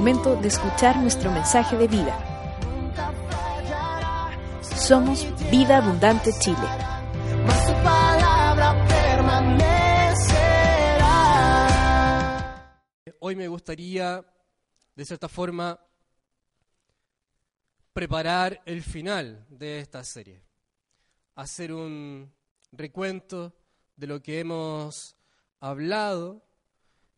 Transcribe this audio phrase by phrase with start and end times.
[0.00, 2.16] momento de escuchar nuestro mensaje de vida.
[4.62, 6.56] Somos Vida Abundante Chile.
[13.18, 14.24] Hoy me gustaría,
[14.96, 15.78] de cierta forma,
[17.92, 20.42] preparar el final de esta serie.
[21.34, 22.32] Hacer un
[22.72, 23.52] recuento
[23.96, 25.14] de lo que hemos
[25.60, 26.42] hablado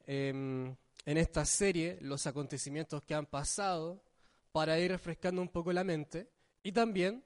[0.05, 4.03] em, en esta serie, los acontecimientos que han pasado,
[4.53, 6.29] para ir refrescando un poco la mente
[6.63, 7.25] y también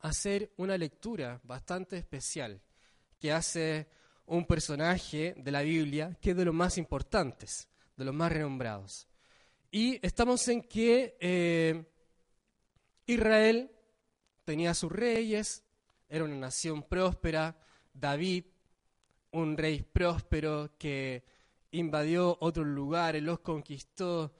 [0.00, 2.60] hacer una lectura bastante especial
[3.18, 3.88] que hace
[4.26, 9.08] un personaje de la Biblia que es de los más importantes, de los más renombrados.
[9.70, 11.84] Y estamos en que eh,
[13.06, 13.70] Israel
[14.44, 15.64] tenía sus reyes,
[16.08, 17.58] era una nación próspera,
[17.92, 18.44] David,
[19.32, 21.24] un rey próspero que
[21.70, 24.32] invadió otros lugares, los conquistó,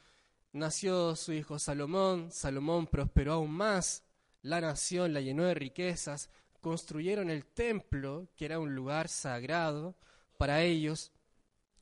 [0.52, 4.04] nació su hijo Salomón, Salomón prosperó aún más,
[4.42, 9.94] la nación la llenó de riquezas, construyeron el templo, que era un lugar sagrado
[10.36, 11.12] para ellos,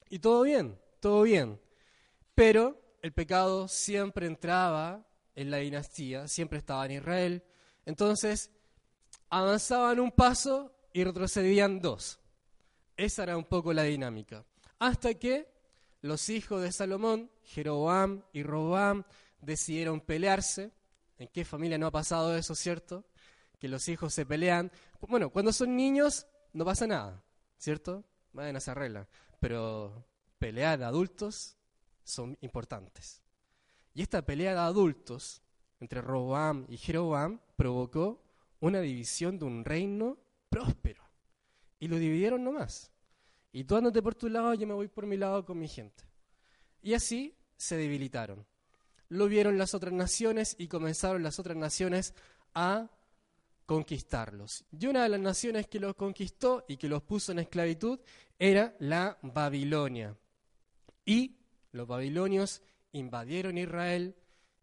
[0.09, 1.61] y todo bien, todo bien.
[2.35, 7.45] Pero el pecado siempre entraba en la dinastía, siempre estaba en Israel.
[7.85, 8.51] Entonces,
[9.29, 12.19] avanzaban un paso y retrocedían dos.
[12.97, 14.45] Esa era un poco la dinámica.
[14.79, 15.49] Hasta que
[16.03, 19.05] los hijos de Salomón, Jeroboam y Roboam,
[19.41, 20.73] decidieron pelearse.
[21.19, 23.05] ¿En qué familia no ha pasado eso, cierto?
[23.59, 24.71] Que los hijos se pelean.
[25.09, 27.25] Bueno, cuando son niños no pasa nada,
[27.57, 28.05] ¿cierto?
[28.33, 29.09] Vayan a regla.
[29.41, 30.07] Pero
[30.39, 31.57] pelear de adultos
[32.05, 33.23] son importantes.
[33.95, 35.43] Y esta pelea de adultos
[35.81, 38.23] entre Roboam y Jeroboam provocó
[38.61, 41.03] una división de un reino próspero.
[41.79, 42.91] Y lo dividieron nomás.
[43.57, 46.05] Y tú andate por tu lado, yo me voy por mi lado con mi gente.
[46.83, 48.45] Y así se debilitaron.
[49.09, 52.13] Lo vieron las otras naciones y comenzaron las otras naciones
[52.53, 52.91] a
[53.65, 54.67] conquistarlos.
[54.79, 57.99] Y una de las naciones que los conquistó y que los puso en esclavitud
[58.39, 60.15] era la Babilonia.
[61.07, 61.39] Y
[61.73, 62.61] los babilonios
[62.93, 64.15] invadieron Israel,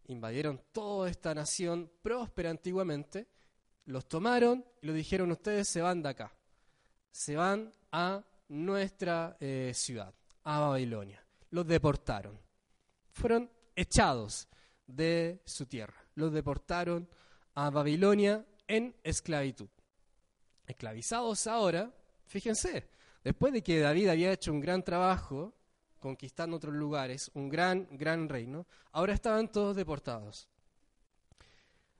[0.06, 3.26] invadieron toda esta nación próspera antiguamente,
[3.86, 6.32] los tomaron y lo dijeron, ustedes se van de acá,
[7.10, 8.22] se van a
[8.54, 11.24] nuestra eh, ciudad, a Babilonia.
[11.50, 12.38] Los deportaron,
[13.10, 14.48] fueron echados
[14.86, 17.08] de su tierra, los deportaron
[17.54, 19.68] a Babilonia en esclavitud.
[20.66, 21.92] Esclavizados ahora,
[22.26, 22.88] fíjense,
[23.22, 25.54] después de que David había hecho un gran trabajo,
[25.98, 30.48] conquistando otros lugares, un gran, gran reino, ahora estaban todos deportados.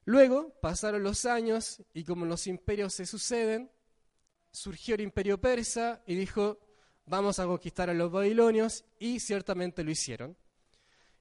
[0.04, 3.70] Luego pasaron los años y como los imperios se suceden,
[4.54, 6.58] surgió el imperio persa y dijo,
[7.04, 10.36] vamos a conquistar a los babilonios y ciertamente lo hicieron.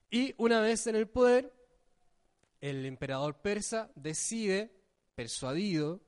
[0.10, 1.52] Y una vez en el poder,
[2.62, 4.72] el emperador persa decide,
[5.16, 6.00] persuadido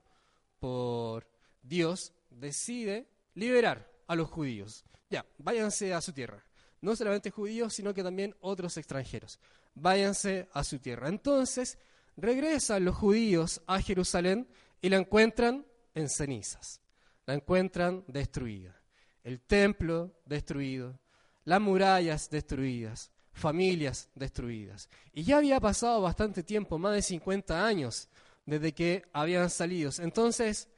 [0.59, 1.27] por
[1.63, 4.85] Dios, decide liberar a los judíos.
[5.09, 6.45] Ya, váyanse a su tierra
[6.85, 9.39] no solamente judíos, sino que también otros extranjeros.
[9.73, 11.09] Váyanse a su tierra.
[11.09, 11.79] Entonces
[12.15, 14.47] regresan los judíos a Jerusalén
[14.81, 15.65] y la encuentran
[15.95, 16.79] en cenizas.
[17.25, 18.75] La encuentran destruida.
[19.23, 20.99] El templo destruido,
[21.43, 24.89] las murallas destruidas, familias destruidas.
[25.13, 28.09] Y ya había pasado bastante tiempo, más de 50 años,
[28.45, 29.91] desde que habían salido.
[29.99, 30.69] Entonces,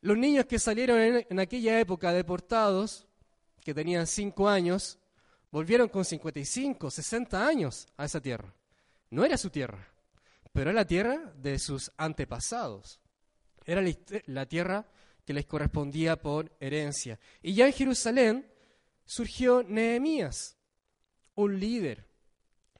[0.00, 3.06] los niños que salieron en, aquella época deportados,
[3.64, 4.98] que tenían 5 años,
[5.50, 8.54] volvieron con 55, 60 años a esa tierra.
[9.10, 9.88] No era su tierra,
[10.52, 13.00] pero era la tierra de sus antepasados.
[13.64, 13.82] Era
[14.26, 14.86] la tierra
[15.28, 17.20] que les correspondía por herencia.
[17.42, 18.50] Y ya en Jerusalén
[19.04, 20.56] surgió Nehemías,
[21.34, 22.08] un líder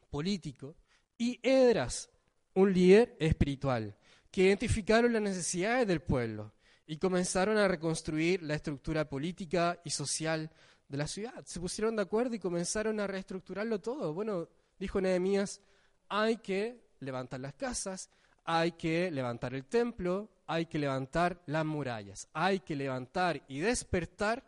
[0.09, 0.75] político,
[1.19, 2.09] y Edras,
[2.55, 3.95] un líder espiritual,
[4.31, 6.55] que identificaron las necesidades del pueblo
[6.87, 10.51] y comenzaron a reconstruir la estructura política y social
[10.89, 11.44] de la ciudad.
[11.44, 14.15] Se pusieron de acuerdo y comenzaron a reestructurarlo todo.
[14.15, 14.49] Bueno,
[14.79, 15.61] dijo Nehemías,
[16.09, 18.09] hay que levantar las casas,
[18.50, 24.43] hay que levantar el templo, hay que levantar las murallas, hay que levantar y despertar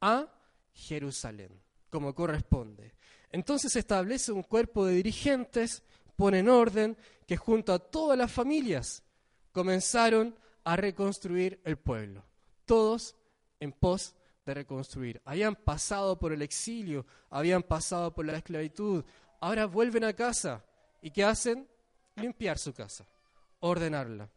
[0.00, 0.26] a
[0.72, 2.96] Jerusalén, como corresponde.
[3.30, 5.84] Entonces se establece un cuerpo de dirigentes,
[6.16, 6.96] ponen orden,
[7.28, 9.04] que junto a todas las familias
[9.52, 12.24] comenzaron a reconstruir el pueblo,
[12.64, 13.14] todos
[13.60, 15.22] en pos de reconstruir.
[15.24, 19.04] Habían pasado por el exilio, habían pasado por la esclavitud,
[19.40, 20.64] ahora vuelven a casa.
[21.00, 21.68] ¿Y qué hacen?
[22.16, 23.06] Limpiar su casa,
[23.68, 24.30] ordenarla.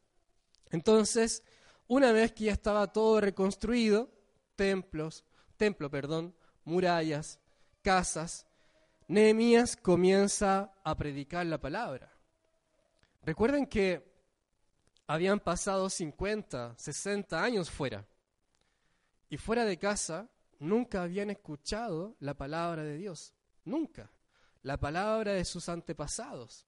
[0.70, 1.44] Entonces,
[1.88, 4.10] una vez que ya estaba todo reconstruido,
[4.56, 5.24] templos,
[5.58, 7.40] templo, perdón, murallas,
[7.82, 8.46] casas,
[9.08, 12.12] Nehemías comienza a predicar la palabra.
[13.24, 14.06] Recuerden que
[15.08, 18.06] habían pasado 50, 60 años fuera.
[19.30, 20.30] Y fuera de casa
[20.60, 23.34] nunca habían escuchado la palabra de Dios.
[23.64, 24.12] Nunca.
[24.64, 26.66] La palabra de sus antepasados.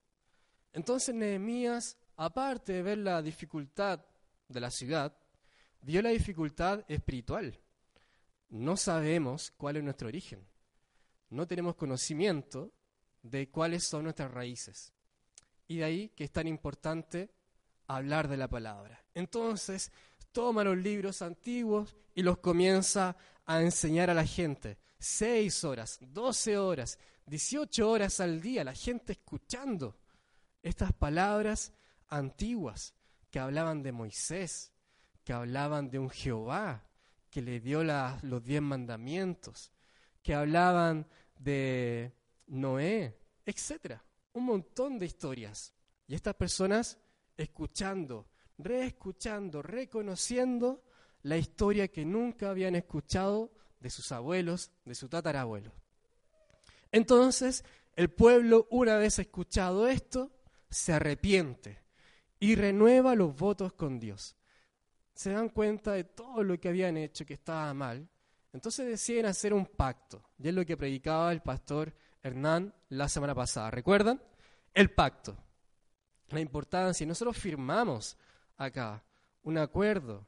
[0.72, 4.04] Entonces Nehemías, aparte de ver la dificultad
[4.46, 5.16] de la ciudad,
[5.80, 7.58] vio la dificultad espiritual.
[8.50, 10.46] No sabemos cuál es nuestro origen.
[11.30, 12.72] No tenemos conocimiento
[13.22, 14.92] de cuáles son nuestras raíces.
[15.66, 17.30] Y de ahí que es tan importante
[17.86, 19.02] hablar de la palabra.
[19.14, 19.90] Entonces,
[20.30, 24.76] toma los libros antiguos y los comienza a enseñar a la gente.
[24.98, 29.96] Seis horas, doce horas, dieciocho horas al día, la gente escuchando
[30.62, 31.72] estas palabras
[32.10, 32.94] antiguas
[33.30, 34.72] que hablaban de Moisés,
[35.24, 36.86] que hablaban de un Jehová
[37.30, 39.72] que le dio los diez mandamientos,
[40.22, 41.06] que hablaban
[41.38, 42.12] de
[42.48, 43.16] Noé,
[43.46, 45.72] etcétera, un montón de historias.
[46.08, 46.98] Y estas personas
[47.36, 48.28] escuchando,
[48.58, 50.82] reescuchando, reconociendo
[51.22, 55.72] la historia que nunca habían escuchado de sus abuelos, de su tatarabuelo.
[56.90, 57.64] Entonces,
[57.94, 60.32] el pueblo, una vez escuchado esto,
[60.68, 61.79] se arrepiente
[62.40, 64.34] y renueva los votos con Dios.
[65.14, 68.08] Se dan cuenta de todo lo que habían hecho que estaba mal.
[68.52, 70.24] Entonces deciden hacer un pacto.
[70.38, 73.70] Y es lo que predicaba el pastor Hernán la semana pasada.
[73.70, 74.20] ¿Recuerdan?
[74.74, 75.36] El pacto
[76.32, 77.06] la importancia.
[77.06, 78.16] Nosotros firmamos
[78.56, 79.04] acá
[79.42, 80.26] un acuerdo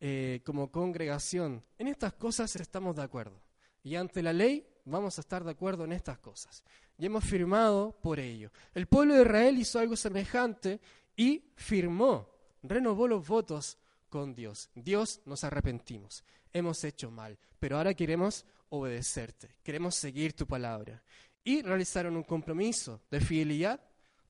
[0.00, 1.64] eh, como congregación.
[1.78, 3.40] En estas cosas estamos de acuerdo.
[3.82, 6.64] Y ante la ley vamos a estar de acuerdo en estas cosas.
[6.98, 8.50] Y hemos firmado por ello.
[8.74, 10.80] El pueblo de Israel hizo algo semejante
[11.20, 12.30] y firmó,
[12.62, 13.76] renovó los votos
[14.08, 14.70] con Dios.
[14.74, 21.02] Dios nos arrepentimos, hemos hecho mal, pero ahora queremos obedecerte, queremos seguir tu palabra.
[21.44, 23.82] Y realizaron un compromiso de fidelidad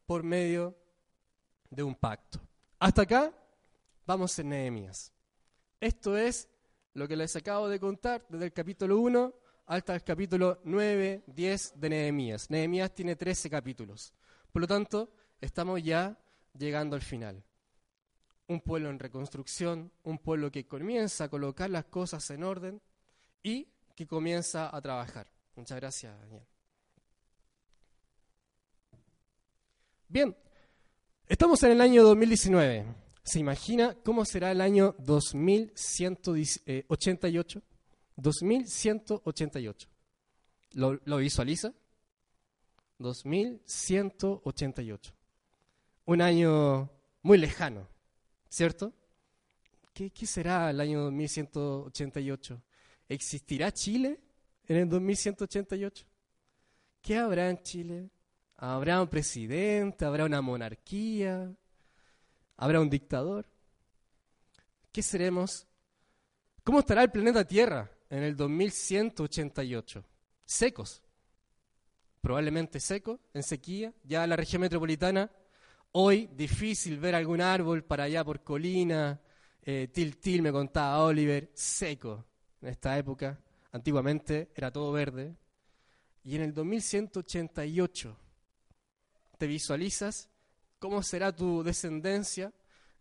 [0.05, 0.77] por medio
[1.71, 2.41] de un pacto.
[2.81, 3.33] Hasta acá
[4.05, 5.13] vamos en Nehemías.
[5.79, 6.49] Esto es
[6.95, 9.33] lo que les acabo de contar desde el capítulo 1
[9.67, 12.51] hasta el capítulo 9, 10 de Nehemías.
[12.51, 14.13] Nehemías tiene 13 capítulos.
[14.51, 16.19] Por lo tanto, estamos ya
[16.59, 17.45] llegando al final.
[18.47, 22.81] Un pueblo en reconstrucción, un pueblo que comienza a colocar las cosas en orden
[23.43, 25.31] y que comienza a trabajar.
[25.55, 26.45] Muchas gracias, Daniel.
[30.09, 30.37] Bien,
[31.31, 32.85] Estamos en el año 2019.
[33.23, 37.63] ¿Se imagina cómo será el año 2188?
[38.17, 39.89] 2188.
[40.73, 41.73] ¿Lo, lo visualiza?
[42.99, 45.15] 2188.
[46.11, 46.91] Un año
[47.23, 47.87] muy lejano,
[48.49, 48.93] ¿cierto?
[49.95, 52.61] ¿Qué, ¿Qué, será el año 2188?
[53.09, 54.19] ¿Existirá Chile
[54.67, 56.05] en el 2188?
[57.01, 58.11] ¿Qué habrá en Chile?
[58.57, 60.05] ¿Habrá un presidente?
[60.05, 61.55] ¿Habrá una monarquía?
[62.57, 63.49] ¿Habrá un dictador?
[64.91, 65.69] ¿Qué seremos?
[66.65, 70.05] ¿Cómo estará el planeta Tierra en el 2188?
[70.45, 71.05] Secos.
[72.21, 73.95] Probablemente seco, en sequía.
[74.03, 75.31] Ya la región metropolitana,
[75.93, 79.21] hoy difícil ver algún árbol para allá por colina.
[79.63, 82.25] Eh, til Til me contaba Oliver, seco
[82.63, 83.39] en esta época.
[83.73, 85.37] Antiguamente era todo verde.
[86.25, 88.17] Y en el 2188
[89.39, 90.29] te visualizas,
[90.79, 92.53] cómo será tu descendencia.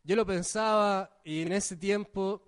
[0.03, 2.41] Yo lo pensaba y en ese tiempo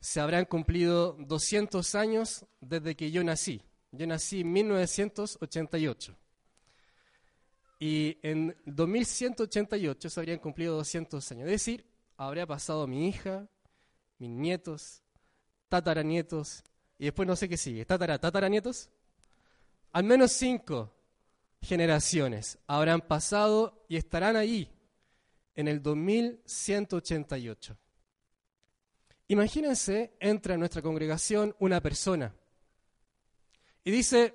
[0.00, 3.62] se habrán cumplido 200 años desde que yo nací.
[3.92, 6.16] Yo nací en 1988.
[7.78, 11.44] Y en 2188 se habrían cumplido 200 años.
[11.46, 13.46] Es decir, habría pasado mi hija,
[14.18, 15.02] mis nietos,
[15.68, 16.64] tataranietos,
[16.98, 18.88] y después no sé qué sigue, tatara, tataranietos.
[19.92, 20.94] Al menos cinco
[21.60, 24.70] generaciones habrán pasado y estarán ahí
[25.54, 27.76] en el 2188.
[29.28, 32.34] Imagínense, entra en nuestra congregación una persona
[33.82, 34.34] y dice,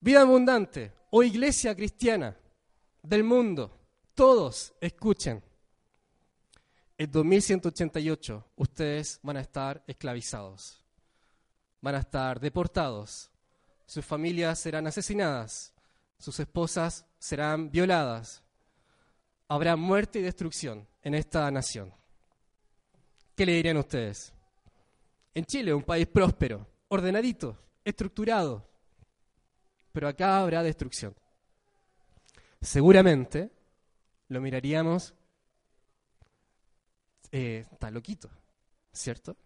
[0.00, 2.36] vida abundante o iglesia cristiana
[3.02, 3.76] del mundo,
[4.14, 5.42] todos escuchen.
[6.96, 10.84] En 2188 ustedes van a estar esclavizados,
[11.80, 13.30] van a estar deportados,
[13.86, 15.74] sus familias serán asesinadas,
[16.18, 18.44] sus esposas serán violadas.
[19.48, 21.92] Habrá muerte y destrucción en esta nación.
[23.34, 24.32] ¿Qué le dirían ustedes?
[25.34, 28.69] En Chile, un país próspero, ordenadito, estructurado,
[30.00, 31.14] pero acá habrá destrucción.
[32.62, 33.50] Seguramente
[34.28, 35.12] lo miraríamos,
[37.30, 38.30] eh, está loquito,
[38.94, 39.36] ¿cierto?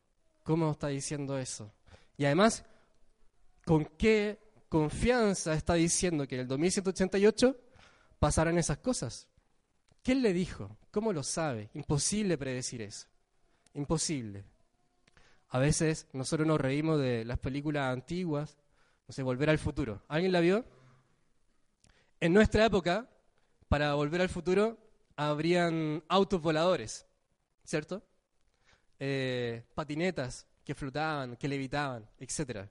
[0.44, 1.72] ¿Cómo está diciendo eso?
[2.16, 2.64] Y además,
[3.64, 7.56] ¿con qué confianza está diciendo que en el 2188
[8.20, 9.26] pasarán esas cosas?
[10.04, 10.78] ¿Quién le dijo?
[10.92, 11.70] ¿Cómo lo sabe?
[11.74, 13.08] Imposible predecir eso.
[13.72, 14.44] Imposible.
[15.48, 18.56] A veces nosotros nos reímos de las películas antiguas,
[19.06, 20.02] no sé, Volver al Futuro.
[20.08, 20.64] ¿Alguien la vio?
[22.20, 23.08] En nuestra época,
[23.68, 24.78] para Volver al Futuro,
[25.16, 27.06] habrían autos voladores,
[27.64, 28.02] ¿cierto?
[28.98, 32.68] Eh, patinetas que flotaban, que levitaban, etc.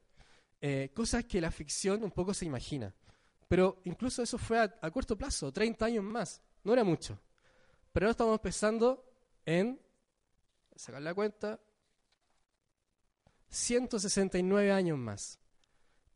[0.59, 2.93] Eh, cosas que la ficción un poco se imagina.
[3.47, 6.41] Pero incluso eso fue a, a, corto plazo, 30 años más.
[6.63, 7.19] No era mucho.
[7.91, 9.05] Pero ahora estamos pensando
[9.45, 9.79] en,
[10.75, 11.59] sacar la cuenta,
[13.49, 15.42] 169 años más.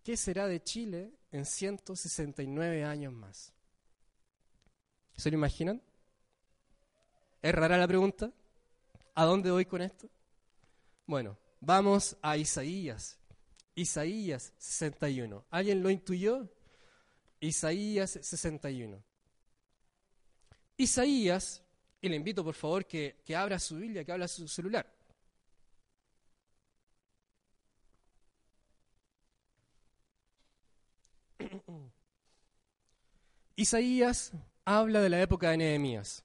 [0.07, 3.51] ¿Qué será de Chile en 169 años más?
[5.17, 5.81] ¿Se lo imaginan?
[7.41, 8.31] ¿Es rara la pregunta?
[9.15, 10.07] ¿A dónde voy con esto?
[11.05, 13.19] Bueno, vamos a Isaías.
[13.75, 15.43] Isaías 61.
[15.49, 16.49] ¿Alguien lo intuyó?
[17.41, 19.03] Isaías 61.
[20.77, 21.61] Isaías,
[21.99, 24.89] y le invito por favor que, que abra su Biblia, que abra su celular.
[33.59, 34.33] Isaías
[34.65, 36.23] habla de la época de Nehemías.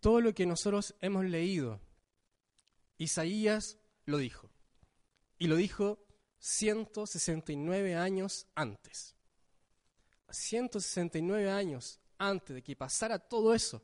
[0.00, 1.80] Todo lo que nosotros hemos leído,
[2.98, 4.50] Isaías lo dijo.
[5.38, 6.04] Y lo dijo
[6.40, 9.14] 169 años antes.
[10.28, 13.80] 169 años antes de que pasara todo eso,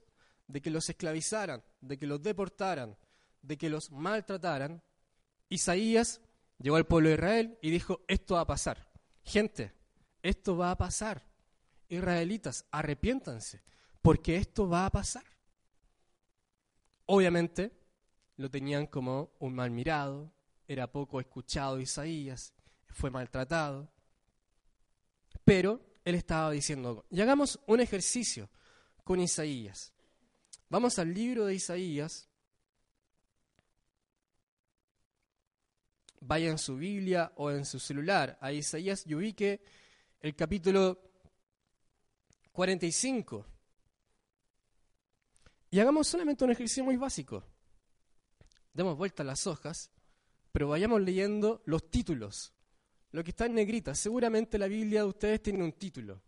[0.49, 2.99] de que los esclavizaran, de que los deportaran,
[3.43, 4.83] de que los maltrataran,
[5.49, 6.21] Isaías
[6.59, 8.91] llegó al pueblo de Israel y dijo, esto va a pasar.
[9.23, 9.73] Gente,
[10.21, 11.28] esto va a pasar.
[11.89, 13.63] Israelitas, arrepiéntanse,
[14.03, 15.25] porque esto va a pasar.
[17.07, 17.73] Obviamente
[18.37, 20.33] lo tenían como un mal mirado,
[20.67, 22.53] era poco escuchado Isaías,
[22.87, 23.91] fue maltratado,
[25.45, 28.51] pero él estaba diciendo, y hagamos un ejercicio
[29.03, 29.93] con Isaías.
[30.69, 32.29] Vamos al libro de Isaías,
[36.21, 39.63] vaya en su Biblia o en su celular a Isaías y ubique
[40.21, 41.08] el capítulo
[42.59, 43.47] 45.
[45.71, 47.45] Y hagamos solamente un ejercicio muy básico.
[48.73, 49.93] Demos vuelta a las hojas,
[50.51, 52.53] pero vayamos leyendo los títulos.
[53.13, 53.95] Lo que está en negrita.
[53.95, 56.21] Seguramente la Biblia de ustedes tiene un título.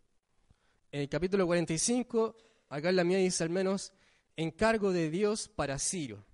[0.92, 2.36] En el capítulo 45,
[2.68, 3.92] acá en la mía dice al menos,
[4.36, 6.24] encargo de Dios para Ciro.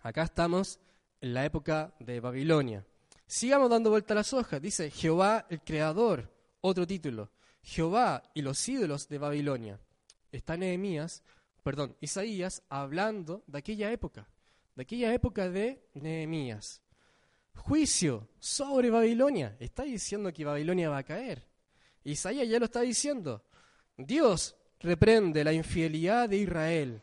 [0.00, 0.80] Acá estamos
[1.20, 2.86] en la época de Babilonia.
[3.26, 4.62] Sigamos dando vuelta a las hojas.
[4.62, 6.32] Dice Jehová el Creador,
[6.62, 7.34] otro título.
[7.64, 9.80] Jehová y los ídolos de Babilonia.
[10.30, 11.22] Está Nehemías,
[11.62, 14.28] perdón, Isaías hablando de aquella época,
[14.76, 16.82] de aquella época de Nehemías.
[17.54, 19.56] Juicio sobre Babilonia.
[19.58, 21.46] Está diciendo que Babilonia va a caer.
[22.02, 23.44] Isaías ya lo está diciendo.
[23.96, 27.02] Dios reprende la infidelidad de Israel.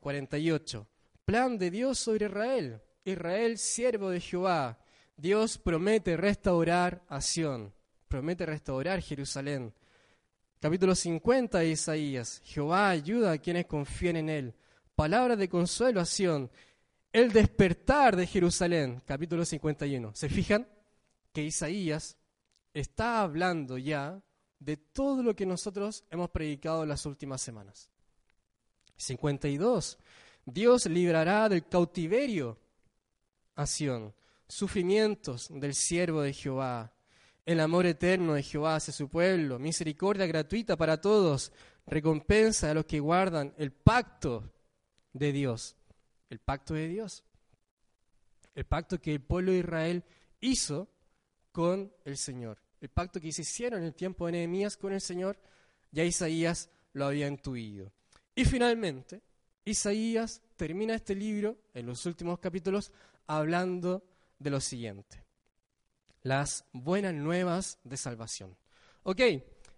[0.00, 0.86] 48.
[1.24, 2.80] Plan de Dios sobre Israel.
[3.04, 4.78] Israel, siervo de Jehová.
[5.16, 7.74] Dios promete restaurar a Sión
[8.12, 9.72] promete restaurar Jerusalén.
[10.62, 12.40] Capítulo 50 de Isaías.
[12.44, 14.54] Jehová ayuda a quienes confían en Él.
[14.94, 16.52] Palabra de consolación.
[17.12, 19.02] El despertar de Jerusalén.
[19.04, 20.14] Capítulo 51.
[20.14, 20.68] ¿Se fijan?
[21.32, 22.16] Que Isaías
[22.72, 24.22] está hablando ya
[24.60, 27.90] de todo lo que nosotros hemos predicado en las últimas semanas.
[28.98, 29.98] 52.
[30.44, 32.56] Dios librará del cautiverio
[33.56, 34.14] a Sión,
[34.46, 36.92] sufrimientos del siervo de Jehová
[37.44, 41.52] el amor eterno de Jehová hacia su pueblo, misericordia gratuita para todos,
[41.86, 44.52] recompensa a los que guardan el pacto
[45.12, 45.76] de Dios.
[46.30, 47.24] El pacto de Dios.
[48.54, 50.04] El pacto que el pueblo de Israel
[50.40, 50.88] hizo
[51.50, 52.58] con el Señor.
[52.80, 55.38] El pacto que se hicieron en el tiempo de Nehemías con el Señor,
[55.90, 57.92] ya Isaías lo había intuido.
[58.34, 59.20] Y finalmente,
[59.64, 62.92] Isaías termina este libro, en los últimos capítulos,
[63.26, 64.02] hablando
[64.38, 65.31] de lo siguiente
[66.22, 68.56] las buenas nuevas de salvación.
[69.02, 69.20] Ok,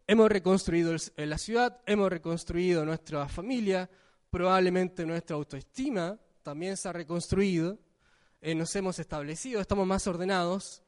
[0.06, 3.88] hemos reconstruido la ciudad, hemos reconstruido nuestra familia,
[4.30, 7.78] probablemente nuestra autoestima también se ha reconstruido,
[8.40, 10.82] eh, nos hemos establecido, estamos más ordenados.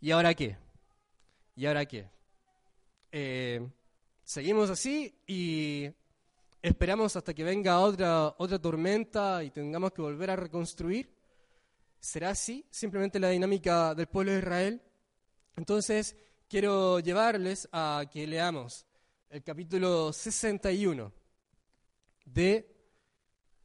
[0.00, 0.58] ¿Y ahora qué?
[1.54, 2.10] ¿Y ahora qué?
[3.12, 3.66] Eh,
[4.24, 5.88] seguimos así y
[6.60, 11.15] esperamos hasta que venga otra, otra tormenta y tengamos que volver a reconstruir.
[12.00, 14.82] ¿Será así simplemente la dinámica del pueblo de Israel?
[15.56, 16.16] Entonces,
[16.48, 18.86] quiero llevarles a que leamos
[19.30, 21.12] el capítulo 61
[22.24, 22.76] de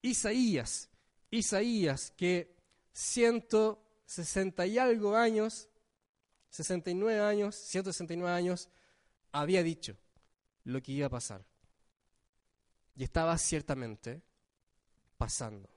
[0.01, 0.89] Isaías.
[1.29, 2.55] Isaías, que
[2.93, 5.69] 160 y algo años
[6.51, 8.69] 69 años, 169 años,
[9.31, 9.97] había dicho
[10.65, 11.43] lo que iba a pasar.
[12.95, 14.21] Y estaba ciertamente
[15.17, 15.69] pasando.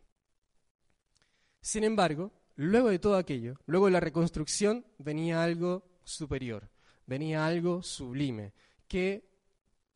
[1.60, 6.70] Sin embargo, luego de todo aquello, luego de la reconstrucción, venía algo superior,
[7.06, 8.52] venía algo sublime,
[8.86, 9.28] que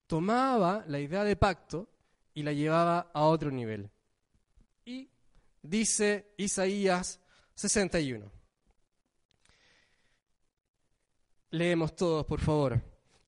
[0.06, 1.88] tomaba la idea de pacto
[2.34, 3.90] y la llevaba a otro nivel.
[4.84, 5.10] Y
[5.62, 7.20] dice Isaías
[7.54, 8.30] 61.
[11.50, 12.80] Leemos todos, por favor.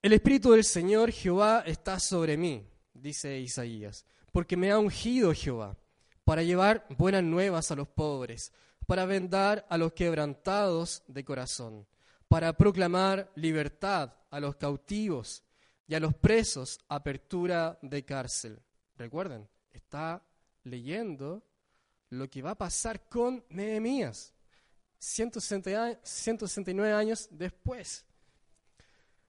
[0.03, 5.77] El Espíritu del Señor Jehová está sobre mí, dice Isaías, porque me ha ungido Jehová
[6.25, 8.53] para llevar buenas nuevas a los pobres,
[8.91, 11.87] para vendar a los quebrantados de corazón,
[12.27, 15.45] para proclamar libertad a los cautivos
[15.87, 18.59] y a los presos apertura de cárcel.
[18.97, 20.21] Recuerden, está
[20.65, 21.41] leyendo
[22.09, 24.35] lo que va a pasar con Nehemías
[24.99, 28.05] 169 años después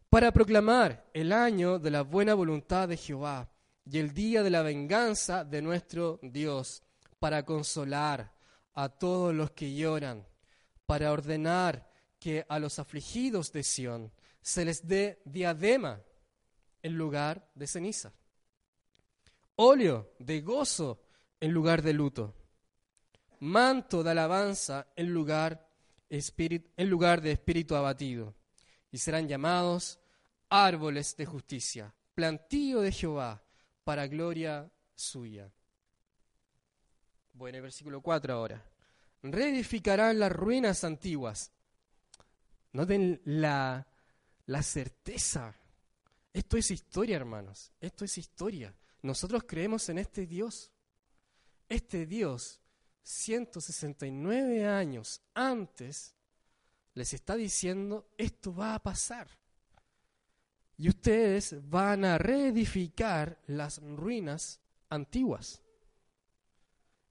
[0.09, 3.47] para proclamar el año de la buena voluntad de Jehová
[3.85, 6.81] y el día de la venganza de nuestro Dios,
[7.19, 8.40] para consolar
[8.73, 10.25] a todos los que lloran,
[10.85, 14.11] para ordenar que a los afligidos de Sión
[14.41, 16.01] se les dé diadema
[16.81, 18.13] en lugar de ceniza,
[19.55, 21.03] óleo de gozo
[21.39, 22.35] en lugar de luto,
[23.39, 25.67] manto de alabanza en lugar,
[26.09, 28.35] en lugar de espíritu abatido,
[28.91, 29.99] y serán llamados
[30.49, 33.43] árboles de justicia, plantío de Jehová,
[33.83, 35.51] para gloria suya.
[37.41, 38.63] Bueno, el versículo 4 ahora.
[39.23, 41.51] Reedificarán las ruinas antiguas.
[42.73, 43.87] Noten la,
[44.45, 45.55] la certeza.
[46.31, 47.71] Esto es historia, hermanos.
[47.81, 48.71] Esto es historia.
[49.01, 50.71] Nosotros creemos en este Dios.
[51.67, 52.61] Este Dios,
[53.01, 56.13] 169 años antes,
[56.93, 59.27] les está diciendo, esto va a pasar
[60.77, 65.63] y ustedes van a reedificar las ruinas antiguas.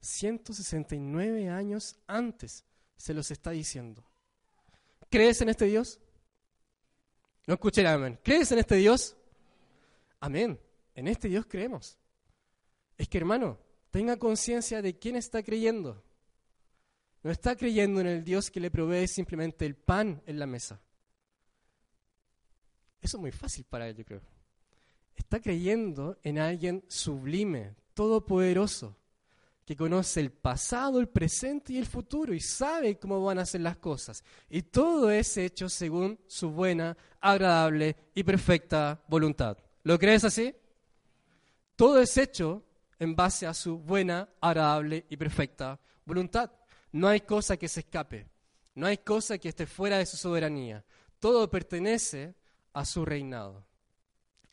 [0.01, 2.65] 169 años antes
[2.97, 4.05] se los está diciendo.
[5.11, 6.01] ¿Crees en este Dios?
[7.47, 8.19] No escuché amén.
[8.23, 9.17] ¿Crees en este Dios?
[10.21, 10.61] Amén.
[10.95, 11.99] En este Dios creemos.
[12.97, 13.59] Es que hermano,
[13.91, 16.03] tenga conciencia de quién está creyendo.
[17.23, 20.81] No está creyendo en el Dios que le provee simplemente el pan en la mesa.
[23.01, 24.23] Eso es muy fácil para él, yo creo.
[25.17, 28.97] Está creyendo en alguien sublime, todopoderoso,
[29.65, 33.61] que conoce el pasado, el presente y el futuro y sabe cómo van a ser
[33.61, 34.25] las cosas.
[34.49, 39.57] Y todo es hecho según su buena, agradable y perfecta voluntad.
[39.85, 40.55] ¿Lo crees así?
[41.77, 42.65] Todo es hecho
[42.99, 46.51] en base a su buena, agradable y perfecta voluntad.
[46.93, 48.27] No hay cosa que se escape.
[48.75, 50.85] No hay cosa que esté fuera de su soberanía.
[51.19, 52.35] Todo pertenece
[52.73, 53.67] a su reinado.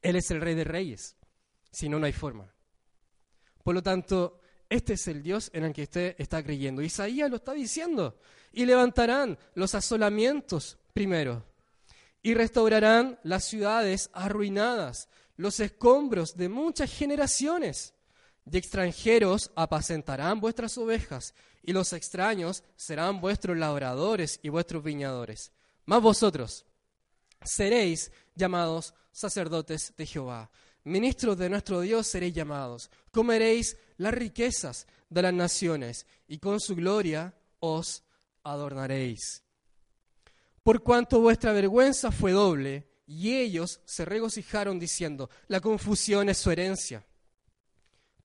[0.02, 1.18] Él es el rey de reyes,
[1.72, 2.54] si no, no hay forma.
[3.64, 4.40] Por lo tanto,
[4.70, 6.82] este es el Dios en el que usted está creyendo.
[6.82, 8.20] Isaías lo está diciendo.
[8.52, 11.44] Y levantarán los asolamientos primero.
[12.22, 17.94] Y restaurarán las ciudades arruinadas, los escombros de muchas generaciones.
[18.52, 25.52] Y extranjeros apacentarán vuestras ovejas, y los extraños serán vuestros labradores y vuestros viñadores.
[25.86, 26.66] Más vosotros,
[27.44, 30.50] seréis llamados sacerdotes de Jehová.
[30.88, 32.90] Ministros de nuestro Dios seréis llamados.
[33.12, 38.06] Comeréis las riquezas de las naciones y con su gloria os
[38.44, 39.44] adornaréis.
[40.64, 46.52] Por cuanto vuestra vergüenza fue doble, y ellos se regocijaron diciendo, la confusión es su
[46.52, 47.06] herencia.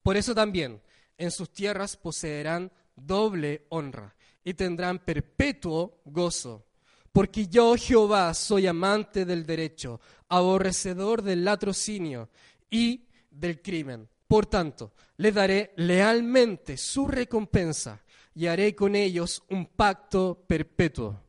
[0.00, 0.80] Por eso también
[1.18, 6.64] en sus tierras poseerán doble honra y tendrán perpetuo gozo
[7.12, 12.30] porque yo, Jehová, soy amante del derecho, aborrecedor del latrocinio
[12.72, 14.08] y del crimen.
[14.26, 18.02] Por tanto, le daré lealmente su recompensa
[18.34, 21.20] y haré con ellos un pacto perpetuo.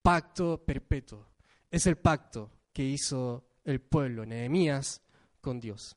[0.00, 1.26] Pacto perpetuo.
[1.70, 5.02] Es el pacto que hizo el pueblo, Nehemías,
[5.42, 5.94] con Dios.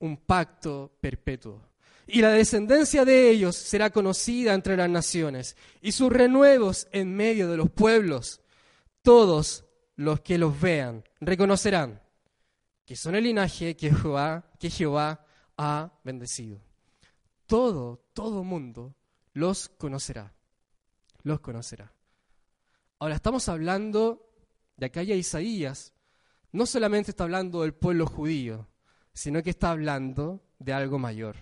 [0.00, 1.68] Un pacto perpetuo
[2.08, 7.50] y la descendencia de ellos será conocida entre las naciones, y sus renuevos en medio
[7.50, 8.40] de los pueblos.
[9.02, 12.00] Todos los que los vean reconocerán
[12.88, 15.22] que son el linaje que Jehová, que Jehová
[15.58, 16.58] ha bendecido.
[17.44, 18.94] Todo, todo mundo
[19.34, 20.32] los conocerá.
[21.22, 21.92] Los conocerá.
[22.98, 24.32] Ahora estamos hablando
[24.78, 25.92] de acá ya Isaías,
[26.50, 28.66] no solamente está hablando del pueblo judío,
[29.12, 31.36] sino que está hablando de algo mayor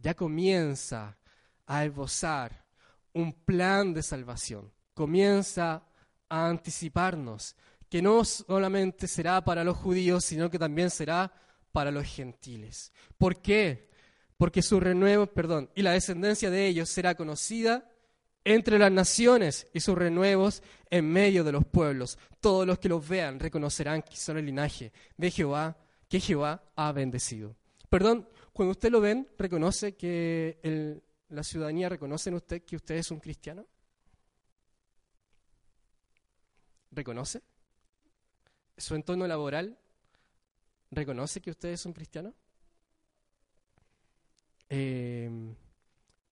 [0.00, 1.18] ya comienza
[1.66, 2.64] a esbozar
[3.12, 5.84] un plan de salvación, comienza
[6.28, 7.56] a anticiparnos,
[7.90, 11.32] que no solamente será para los judíos, sino que también será
[11.72, 12.92] para los gentiles.
[13.18, 13.90] ¿Por qué?
[14.36, 17.90] Porque su renuevo, perdón, y la descendencia de ellos será conocida
[18.44, 22.16] entre las naciones y sus renuevos en medio de los pueblos.
[22.40, 25.76] Todos los que los vean reconocerán que son el linaje de Jehová,
[26.08, 27.56] que Jehová ha bendecido.
[27.88, 33.10] Perdón, cuando usted lo ven, reconoce que la ciudadanía reconoce en usted que usted es
[33.10, 33.66] un cristiano.
[36.92, 37.42] ¿Reconoce?
[38.80, 39.78] ¿Su entorno laboral
[40.90, 42.34] reconoce que usted es un cristiano?
[44.70, 45.28] Eh,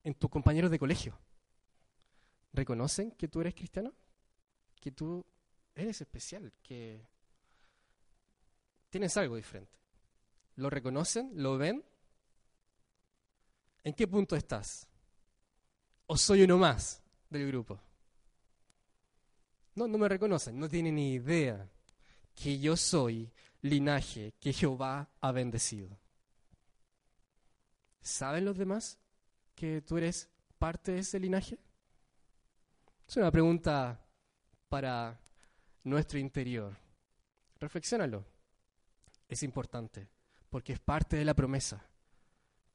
[0.04, 1.18] en tus compañeros de colegio
[2.54, 3.92] reconocen que tú eres cristiano,
[4.80, 5.26] que tú
[5.74, 7.06] eres especial, que
[8.88, 9.76] tienes algo diferente.
[10.56, 11.30] ¿Lo reconocen?
[11.34, 11.84] ¿Lo ven?
[13.84, 14.88] ¿En qué punto estás?
[16.06, 17.78] ¿O soy uno más del grupo?
[19.74, 21.68] No, no me reconocen, no tienen ni idea
[22.42, 23.30] que yo soy
[23.62, 25.98] linaje que Jehová ha bendecido.
[28.00, 28.98] ¿Saben los demás
[29.54, 31.58] que tú eres parte de ese linaje?
[33.08, 34.00] Es una pregunta
[34.68, 35.20] para
[35.84, 36.76] nuestro interior.
[37.58, 38.24] Reflexiónalo.
[39.28, 40.08] Es importante
[40.48, 41.84] porque es parte de la promesa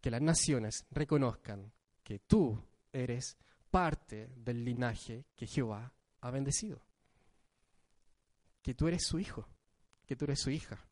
[0.02, 1.72] que las naciones reconozcan
[2.04, 3.38] que tú eres
[3.72, 6.82] parte del linaje que Jehová ha bendecido.
[8.64, 9.48] Que tú eres su hijo,
[10.08, 10.84] que tú eres su hija.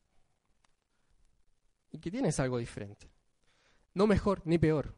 [1.91, 3.09] Y que tienes algo diferente.
[3.95, 4.95] No mejor ni peor,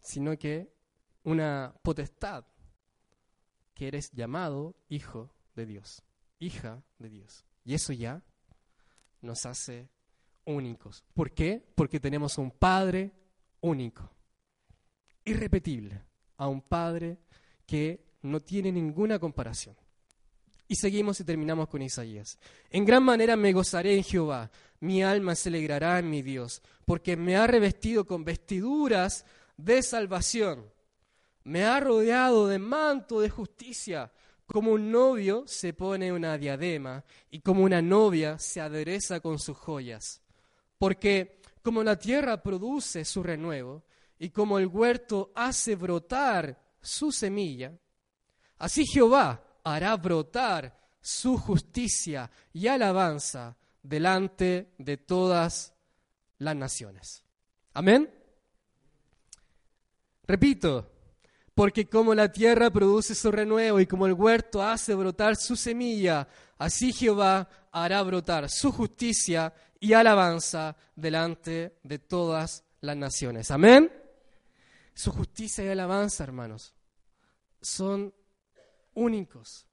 [0.00, 0.74] sino que
[1.22, 2.46] una potestad
[3.74, 6.02] que eres llamado hijo de Dios,
[6.38, 7.44] hija de Dios.
[7.64, 8.22] Y eso ya
[9.20, 9.88] nos hace
[10.44, 11.04] únicos.
[11.14, 11.64] ¿Por qué?
[11.74, 13.12] Porque tenemos un Padre
[13.60, 14.10] único,
[15.24, 16.02] irrepetible,
[16.36, 17.18] a un Padre
[17.66, 19.76] que no tiene ninguna comparación.
[20.70, 22.38] Y seguimos y terminamos con Isaías.
[22.70, 27.16] En gran manera me gozaré en Jehová, mi alma se alegrará en mi Dios, porque
[27.16, 29.24] me ha revestido con vestiduras
[29.56, 30.64] de salvación
[31.44, 34.12] me ha rodeado de manto de justicia,
[34.46, 39.56] como un novio se pone una diadema y como una novia se adereza con sus
[39.56, 40.20] joyas.
[40.78, 43.84] Porque como la tierra produce su renuevo
[44.18, 47.72] y como el huerto hace brotar su semilla,
[48.58, 55.72] así Jehová hará brotar su justicia y alabanza delante de todas
[56.38, 57.22] las naciones.
[57.74, 58.12] Amén.
[60.26, 60.90] Repito,
[61.54, 66.28] porque como la tierra produce su renuevo y como el huerto hace brotar su semilla,
[66.58, 73.50] así Jehová hará brotar su justicia y alabanza delante de todas las naciones.
[73.50, 73.92] Amén.
[74.94, 76.74] Su justicia y alabanza, hermanos,
[77.60, 78.14] son
[78.94, 79.66] únicos.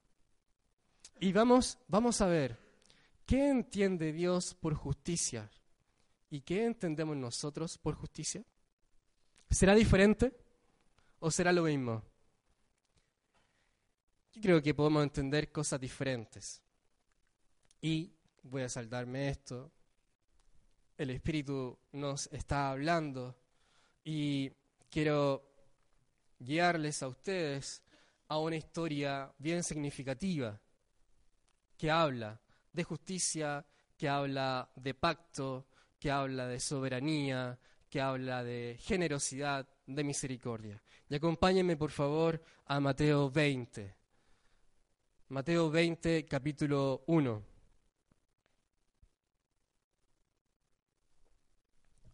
[1.20, 2.58] Y vamos, vamos a ver,
[3.26, 5.50] ¿qué entiende Dios por justicia?
[6.30, 8.44] ¿Y qué entendemos nosotros por justicia?
[9.50, 10.32] ¿Será diferente?
[11.20, 12.02] ¿O será lo mismo?
[14.34, 16.62] Yo creo que podemos entender cosas diferentes.
[17.80, 19.72] Y voy a saltarme esto.
[20.96, 23.36] El Espíritu nos está hablando
[24.04, 24.50] y
[24.90, 25.44] quiero
[26.38, 27.82] guiarles a ustedes
[28.28, 30.60] a una historia bien significativa
[31.76, 32.40] que habla
[32.72, 33.64] de justicia,
[33.96, 35.66] que habla de pacto,
[35.98, 40.82] que habla de soberanía, que habla de generosidad, de misericordia.
[41.08, 43.96] Y acompáñenme, por favor, a Mateo 20.
[45.28, 47.42] Mateo 20, capítulo 1.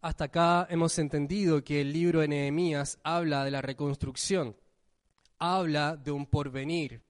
[0.01, 4.55] Hasta acá hemos entendido que el libro de Nehemías habla de la reconstrucción,
[5.39, 7.01] habla de un porvenir,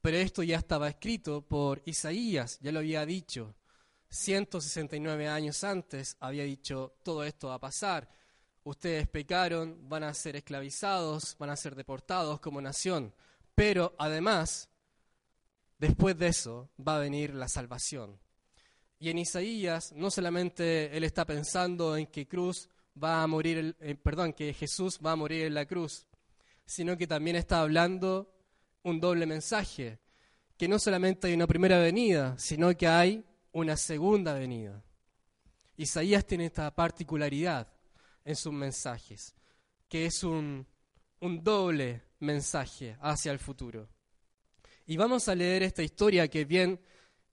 [0.00, 3.54] pero esto ya estaba escrito por Isaías, ya lo había dicho.
[4.10, 8.08] 169 años antes había dicho, todo esto va a pasar
[8.64, 13.12] ustedes pecaron, van a ser esclavizados, van a ser deportados como nación.
[13.54, 14.68] Pero además,
[15.78, 18.18] después de eso, va a venir la salvación.
[18.98, 22.68] Y en Isaías, no solamente él está pensando en que cruz
[23.02, 26.06] va a morir, eh, perdón, que Jesús va a morir en la cruz,
[26.66, 28.32] sino que también está hablando
[28.82, 29.98] un doble mensaje,
[30.56, 34.82] que no solamente hay una primera venida, sino que hay una segunda venida.
[35.76, 37.68] Isaías tiene esta particularidad
[38.24, 39.34] en sus mensajes,
[39.88, 40.66] que es un,
[41.20, 43.88] un doble mensaje hacia el futuro.
[44.86, 46.80] Y vamos a leer esta historia que es bien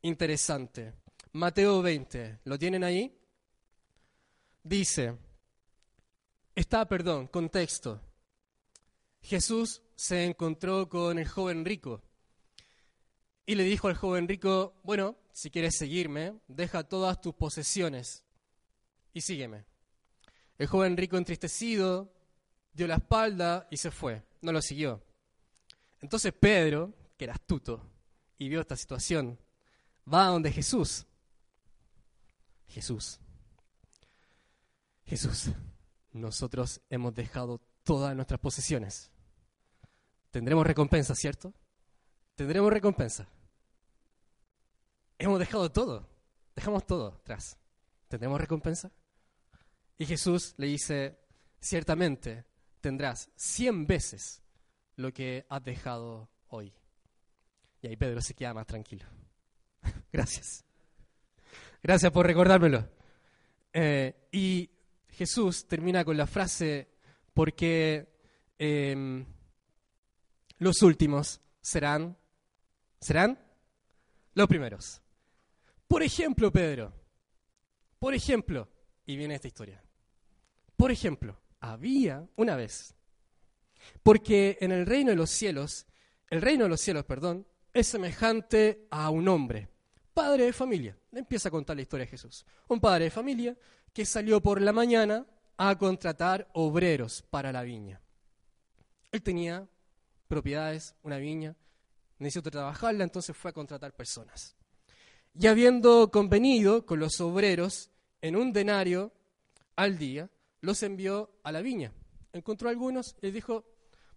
[0.01, 0.93] interesante.
[1.33, 3.15] Mateo 20, ¿lo tienen ahí?
[4.63, 5.15] Dice,
[6.55, 8.01] está, perdón, contexto.
[9.21, 12.01] Jesús se encontró con el joven rico
[13.45, 18.23] Y le dijo al joven rico, bueno, si quieres seguirme, deja todas tus posesiones
[19.13, 19.65] y sígueme.
[20.57, 22.13] El joven rico entristecido
[22.73, 25.03] dio la espalda y se fue, no lo siguió.
[26.01, 27.81] Entonces Pedro, que era astuto
[28.37, 29.39] y vio esta situación,
[30.11, 31.05] va a donde Jesús.
[32.67, 33.19] Jesús.
[35.05, 35.49] Jesús,
[36.11, 39.09] nosotros hemos dejado todas nuestras posesiones.
[40.29, 41.51] Tendremos recompensa, ¿cierto?
[42.35, 43.27] Tendremos recompensa.
[45.17, 46.07] Hemos dejado todo.
[46.55, 47.57] Dejamos todo atrás.
[48.07, 48.91] ¿Tendremos recompensa?
[49.97, 51.17] Y Jesús le dice,
[51.59, 52.45] ciertamente
[52.79, 54.43] tendrás cien veces
[54.95, 56.71] lo que has dejado hoy.
[57.81, 59.07] Y ahí Pedro se queda más tranquilo.
[60.13, 60.63] Gracias.
[61.81, 62.87] Gracias por recordármelo.
[63.73, 64.69] Eh, y
[65.07, 66.88] Jesús termina con la frase,
[67.39, 68.05] porque
[68.57, 69.25] em,
[70.57, 72.17] los últimos serán,
[72.99, 73.39] serán
[74.33, 75.01] los primeros.
[75.87, 76.91] Por ejemplo, Pedro,
[77.97, 78.67] por ejemplo,
[79.05, 79.81] y viene esta historia.
[80.75, 82.93] Por ejemplo, había una vez,
[84.03, 85.85] porque en el reino de los cielos,
[86.29, 89.69] el reino de los cielos, perdón, es semejante a un hombre,
[90.13, 90.97] padre de familia.
[91.13, 92.45] empieza a contar la historia de Jesús.
[92.67, 93.57] Un padre de familia
[93.93, 95.25] que salió por la mañana
[95.61, 97.99] a contratar obreros para la viña.
[99.11, 99.67] Él tenía
[100.29, 101.53] propiedades, una viña,
[102.17, 104.55] necesitó trabajarla, entonces fue a contratar personas.
[105.33, 107.91] Y habiendo convenido con los obreros
[108.21, 109.11] en un denario
[109.75, 110.29] al día,
[110.61, 111.91] los envió a la viña.
[112.31, 113.65] Encontró algunos y les dijo,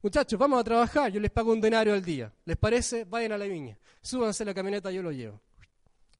[0.01, 2.33] muchachos, vamos a trabajar, yo les pago un denario al día.
[2.45, 3.05] ¿Les parece?
[3.05, 3.77] Vayan a la viña.
[4.01, 5.41] Súbanse a la camioneta, yo lo llevo.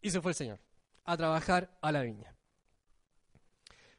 [0.01, 0.59] Y se fue el Señor
[1.05, 2.35] a trabajar a la viña.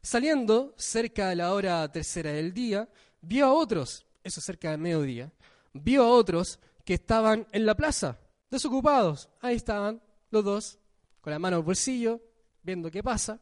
[0.04, 2.90] Saliendo cerca de la hora tercera del día,
[3.22, 5.32] vio a otros, eso cerca del mediodía,
[5.72, 8.20] vio a otros que estaban en la plaza,
[8.52, 9.30] desocupados.
[9.40, 10.80] Ahí estaban los dos,
[11.22, 12.22] con la mano en el bolsillo,
[12.62, 13.40] viendo qué pasa.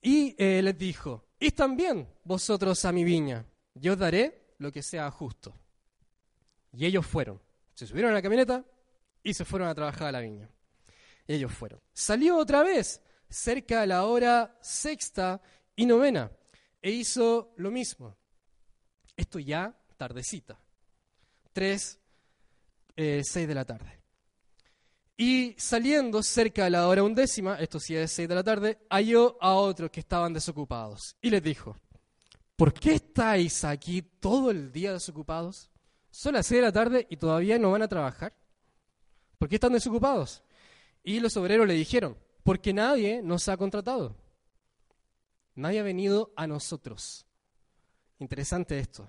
[0.00, 4.82] Y eh, les dijo, y también vosotros a mi viña, yo os daré lo que
[4.82, 5.56] sea justo.
[6.72, 7.40] Y ellos fueron,
[7.74, 8.64] se subieron a la camioneta
[9.24, 10.48] y se fueron a trabajar a la viña.
[11.26, 11.80] Y ellos fueron.
[11.92, 15.40] Salió otra vez cerca de la hora sexta
[15.76, 16.30] y novena,
[16.80, 18.16] e hizo lo mismo.
[19.16, 20.58] Esto ya tardecita,
[21.52, 21.98] tres,
[22.96, 24.00] eh, seis de la tarde.
[25.16, 29.36] Y saliendo cerca de la hora undécima, esto sí es seis de la tarde, halló
[29.40, 31.76] a otros que estaban desocupados y les dijo,
[32.56, 35.70] ¿por qué estáis aquí todo el día desocupados?
[36.10, 38.34] Son las seis de la tarde y todavía no van a trabajar.
[39.38, 40.42] ¿Por qué están desocupados?
[41.02, 44.14] Y los obreros le dijeron, porque nadie nos ha contratado.
[45.56, 47.26] Nadie ha venido a nosotros.
[48.18, 49.08] Interesante esto.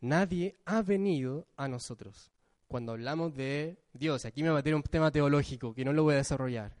[0.00, 2.30] Nadie ha venido a nosotros.
[2.68, 6.02] Cuando hablamos de Dios, aquí me va a tener un tema teológico que no lo
[6.02, 6.76] voy a desarrollar.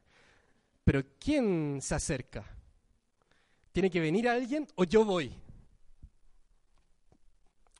[0.84, 2.44] Pero ¿quién se acerca?
[3.72, 5.32] ¿Tiene que venir alguien o yo voy?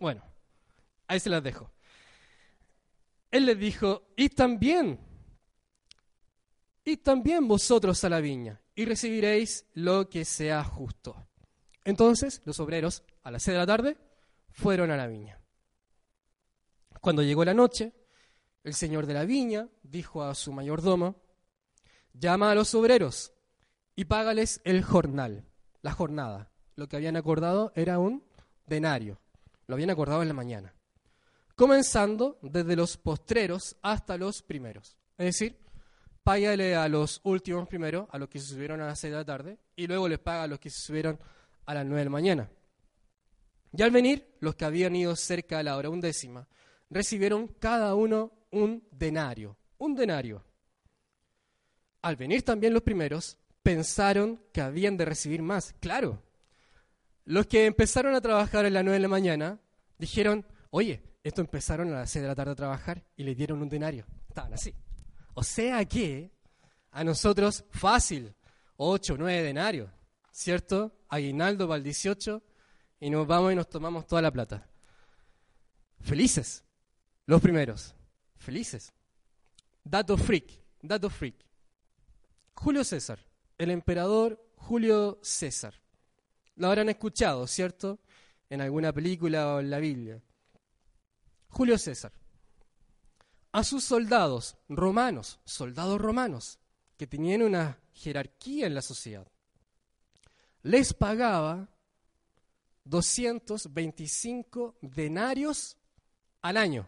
[0.01, 0.23] Bueno,
[1.07, 1.71] ahí se las dejo.
[3.31, 4.99] Él les dijo, y también
[6.87, 11.27] y también vosotros a la viña, y recibiréis lo que sea justo.
[11.85, 13.97] Entonces los obreros, a las seis de la tarde,
[14.53, 15.41] fueron a la viña.
[17.01, 17.93] Cuando llegó la noche,
[18.63, 21.17] el señor de la viña dijo a su mayordomo,
[22.13, 23.33] llama a los obreros
[23.97, 25.45] y págales el jornal,
[25.83, 26.53] la jornada.
[26.77, 28.23] Lo que habían acordado era un
[28.65, 29.21] denario,
[29.67, 30.73] lo habían acordado en la mañana,
[31.57, 34.97] comenzando desde los postreros hasta los primeros.
[35.19, 35.66] Es decir,
[36.27, 39.25] págale a los últimos primero, a los que se subieron a las 6 de la
[39.25, 41.21] tarde, y luego les paga a los que se subieron
[41.67, 42.51] a las 9 de la mañana.
[43.73, 46.49] Y al venir, los que habían ido cerca de la hora undécima,
[46.91, 50.43] recibieron cada uno un denario, un denario.
[52.03, 55.77] Al venir también los primeros, pensaron que habían de recibir más.
[55.79, 56.25] Claro,
[57.25, 59.61] los que empezaron a trabajar a las 9 de la mañana
[59.97, 63.63] dijeron, oye, esto empezaron a las 6 de la tarde a trabajar y les dieron
[63.63, 64.07] un denario.
[64.29, 64.75] Estaban así.
[65.39, 66.33] O sea que
[66.93, 68.35] a nosotros fácil,
[68.79, 69.91] 8, 9 denarios,
[70.33, 70.99] ¿cierto?
[71.11, 72.43] Aguinaldo para el 18
[73.01, 74.67] y nos vamos y nos tomamos toda la plata.
[76.01, 76.65] Felices,
[77.27, 77.95] los primeros,
[78.39, 78.95] felices.
[79.85, 81.37] Dato freak, dato freak.
[82.55, 83.19] Julio César,
[83.59, 85.75] el emperador Julio César.
[86.55, 87.99] Lo habrán escuchado, ¿cierto?
[88.49, 90.23] En alguna película o en la Biblia.
[91.51, 92.13] Julio César
[93.57, 96.59] a sus soldados romanos, soldados romanos,
[96.99, 99.27] que tenían una jerarquía en la sociedad.
[100.63, 101.67] Les pagaba
[102.85, 105.79] 225 denarios
[106.43, 106.87] al año.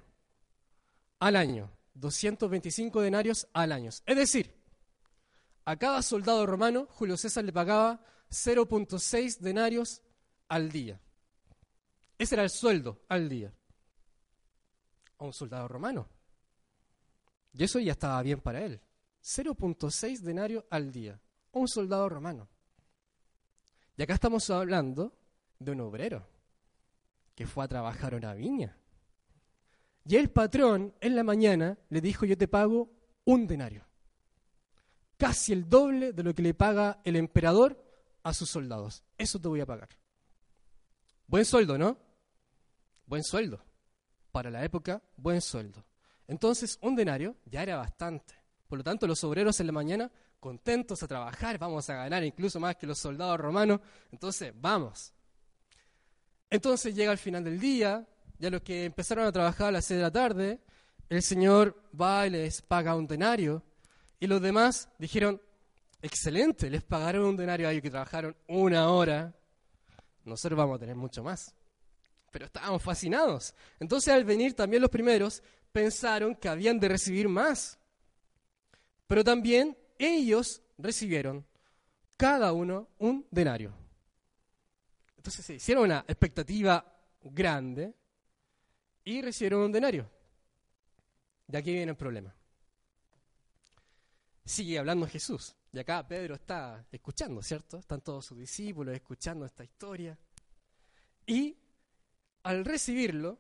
[1.21, 1.71] Al año.
[1.95, 3.89] 225 denarios al año.
[4.05, 4.55] Es decir,
[5.65, 10.03] a cada soldado romano Julio César le pagaba 0.6 denarios
[10.49, 11.01] al día.
[12.19, 13.55] Ese era el sueldo al día.
[15.17, 16.18] A un soldado romano.
[17.53, 18.81] Y eso ya estaba bien para él.
[19.23, 21.21] 0.6 denarios al día.
[21.53, 22.49] Un soldado romano.
[23.97, 25.13] Y acá estamos hablando
[25.59, 26.27] de un obrero
[27.35, 28.77] que fue a trabajar una viña.
[30.05, 32.91] Y el patrón en la mañana le dijo, yo te pago
[33.25, 33.85] un denario.
[35.17, 37.85] Casi el doble de lo que le paga el emperador
[38.23, 39.03] a sus soldados.
[39.19, 39.89] Eso te voy a pagar.
[41.27, 41.99] Buen sueldo, ¿no?
[43.05, 43.63] Buen sueldo.
[44.33, 45.85] Para la época, buen sueldo.
[46.29, 48.35] Entonces, un denario ya era bastante.
[48.69, 52.61] Por lo tanto, los obreros en la mañana, contentos a trabajar, vamos a ganar incluso
[52.61, 53.81] más que los soldados romanos.
[54.13, 55.13] Entonces, vamos.
[56.51, 58.07] Entonces llega al final del día,
[58.39, 60.61] ya los que empezaron a trabajar a las 6 de la tarde,
[61.09, 63.63] el Señor va y les paga un denario.
[64.21, 65.41] Y los demás dijeron,
[66.03, 69.35] excelente, les pagaron un denario a ellos que trabajaron una hora.
[70.25, 71.55] Nosotros vamos a tener mucho más.
[72.31, 73.55] Pero estábamos fascinados.
[73.81, 77.79] Entonces al venir también los primeros pensaron que habían de recibir más.
[79.07, 81.47] Pero también ellos recibieron
[82.17, 83.73] cada uno un denario.
[85.17, 86.85] Entonces se hicieron una expectativa
[87.23, 87.95] grande
[89.05, 90.11] y recibieron un denario.
[91.47, 92.35] De aquí viene el problema.
[94.45, 95.55] Sigue hablando Jesús.
[95.73, 97.79] Y acá Pedro está escuchando, ¿cierto?
[97.79, 100.19] Están todos sus discípulos escuchando esta historia.
[101.27, 101.57] Y
[102.43, 103.39] al recibirlo,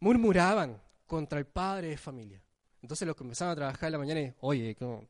[0.00, 2.40] murmuraban contra el padre de familia.
[2.80, 5.04] Entonces los que a trabajar en la mañana, oye, ¿cómo,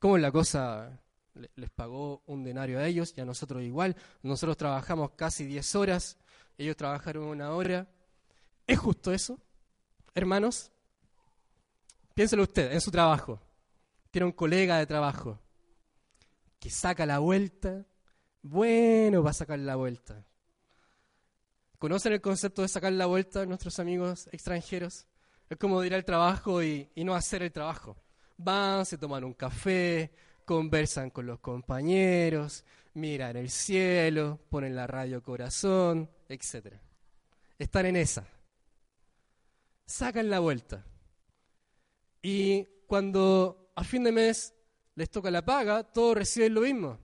[0.00, 1.00] cómo la cosa?
[1.56, 3.96] Les pagó un denario a ellos y a nosotros igual.
[4.22, 6.16] Nosotros trabajamos casi 10 horas,
[6.58, 7.88] ellos trabajaron una hora.
[8.66, 9.38] ¿Es justo eso?
[10.14, 10.72] Hermanos,
[12.14, 13.40] piénselo usted en su trabajo.
[14.10, 15.38] Tiene un colega de trabajo
[16.58, 17.84] que saca la vuelta.
[18.42, 20.24] Bueno, va a sacar la vuelta.
[21.84, 25.04] ¿Conocen el concepto de sacar la vuelta nuestros amigos extranjeros?
[25.50, 27.94] Es como ir al trabajo y, y no hacer el trabajo.
[28.38, 30.10] Van, se toman un café,
[30.46, 36.72] conversan con los compañeros, miran el cielo, ponen la radio corazón, etc.
[37.58, 38.26] Están en esa.
[39.84, 40.86] Sacan la vuelta.
[42.22, 44.54] Y cuando a fin de mes
[44.94, 46.98] les toca la paga, todos reciben lo mismo.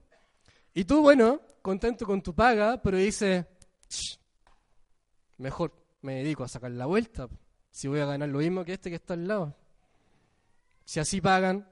[0.73, 3.45] Y tú, bueno, contento con tu paga, pero dices,
[5.41, 7.27] mejor me dedico a sacar la vuelta,
[7.69, 9.55] si voy a ganar lo mismo que este que está al lado.
[10.85, 11.69] Si así pagan,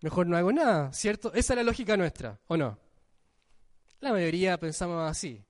[0.00, 1.32] mejor no hago nada, ¿cierto?
[1.34, 2.78] Esa es la lógica nuestra, ¿o no?
[4.00, 5.44] La mayoría pensamos así,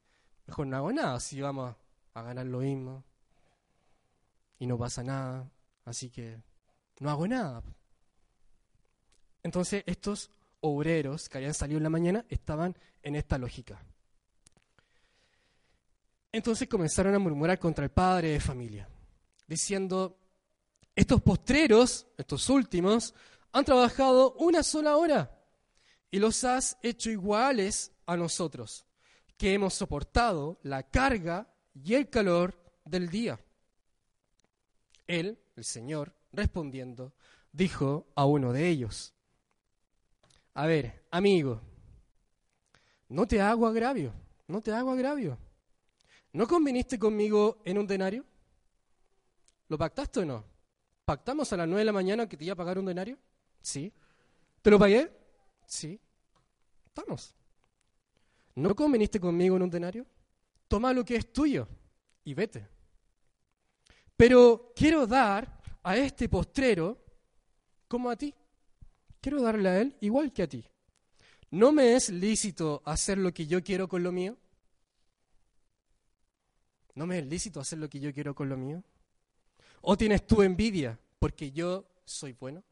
[0.47, 1.75] mejor no hago nada si vamos
[2.15, 3.05] a ganar lo mismo
[4.59, 5.51] y no pasa nada,
[5.85, 6.41] así que
[7.01, 7.63] no hago nada.
[9.43, 13.81] Entonces estos obreros que habían salido en la mañana estaban en esta lógica.
[16.31, 18.89] Entonces comenzaron a murmurar contra el padre de familia,
[19.47, 20.19] diciendo,
[20.95, 23.15] estos postreros, estos últimos,
[23.53, 25.39] han trabajado una sola hora
[26.11, 28.85] y los has hecho iguales a nosotros,
[29.37, 33.41] que hemos soportado la carga y el calor del día.
[35.07, 37.15] Él, el Señor, respondiendo,
[37.53, 39.15] dijo a uno de ellos,
[40.55, 41.63] a ver, amigo,
[43.09, 44.13] no te hago agravio,
[44.47, 45.39] no te hago agravio.
[46.33, 48.25] ¿No conviniste conmigo en un denario?
[49.69, 50.45] ¿Lo pactaste o no?
[51.05, 53.19] ¿Pactamos a las nueve de la mañana que te iba a pagar un denario?
[53.63, 53.93] Sí.
[54.63, 55.11] ¿Te lo pagué?
[55.67, 55.99] Sí.
[56.87, 57.35] Estamos.
[58.55, 60.07] ¿No conviniste conmigo en un denario?
[60.67, 61.67] Toma lo que es tuyo
[62.25, 62.69] y vete.
[64.17, 66.99] Pero quiero dar a este postrero
[67.87, 68.35] como a ti.
[69.21, 70.65] Quiero darle a él igual que a ti.
[71.51, 74.37] ¿No me es lícito hacer lo que yo quiero con lo mío?
[76.99, 78.83] ¿No me es lícito hacer lo que yo quiero con lo mío?
[79.83, 82.65] ¿O tienes tú envidia porque yo soy bueno?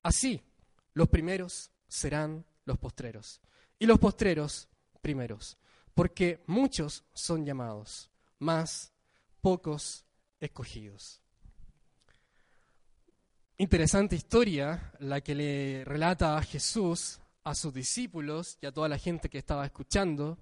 [0.00, 0.40] Así,
[0.94, 3.40] los primeros serán los postreros
[3.80, 4.68] y los postreros
[5.02, 5.58] primeros,
[5.92, 8.92] porque muchos son llamados, más
[9.40, 10.04] pocos
[10.38, 11.20] escogidos.
[13.58, 18.98] Interesante historia la que le relata a Jesús, a sus discípulos y a toda la
[18.98, 20.38] gente que estaba escuchando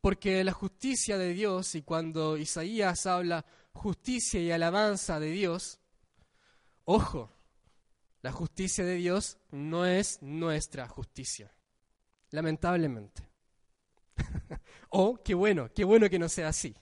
[0.00, 5.80] porque la justicia de Dios, y cuando Isaías habla justicia y alabanza de Dios,
[6.84, 7.32] ojo,
[8.22, 11.52] la justicia de Dios no es nuestra justicia,
[12.30, 13.28] lamentablemente.
[14.90, 16.74] oh, qué bueno, qué bueno que no sea así,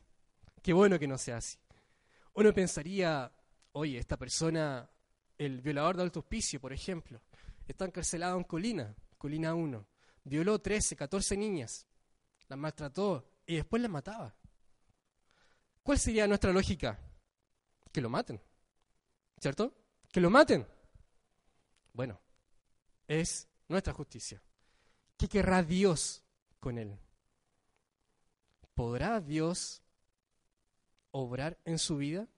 [0.63, 1.59] qué bueno que no sea así.
[2.35, 3.31] Uno pensaría,
[3.73, 4.89] oye, esta persona,
[5.39, 7.21] el violador de alto hospicio, por ejemplo,
[7.67, 9.87] está encarcelado en Colina, Colina 1,
[10.25, 11.87] violó 13, 14 niñas,
[12.57, 14.35] maltrató y después las mataba.
[15.83, 16.99] ¿Cuál sería nuestra lógica?
[17.93, 18.41] Que lo maten,
[19.39, 19.75] ¿cierto?
[20.11, 20.67] Que lo maten.
[21.93, 22.21] Bueno,
[23.07, 24.43] es nuestra justicia.
[25.17, 26.25] ¿Qué querrá Dios
[26.59, 26.99] con él?
[28.75, 29.83] ¿Podrá Dios
[31.13, 32.29] obrar en su vida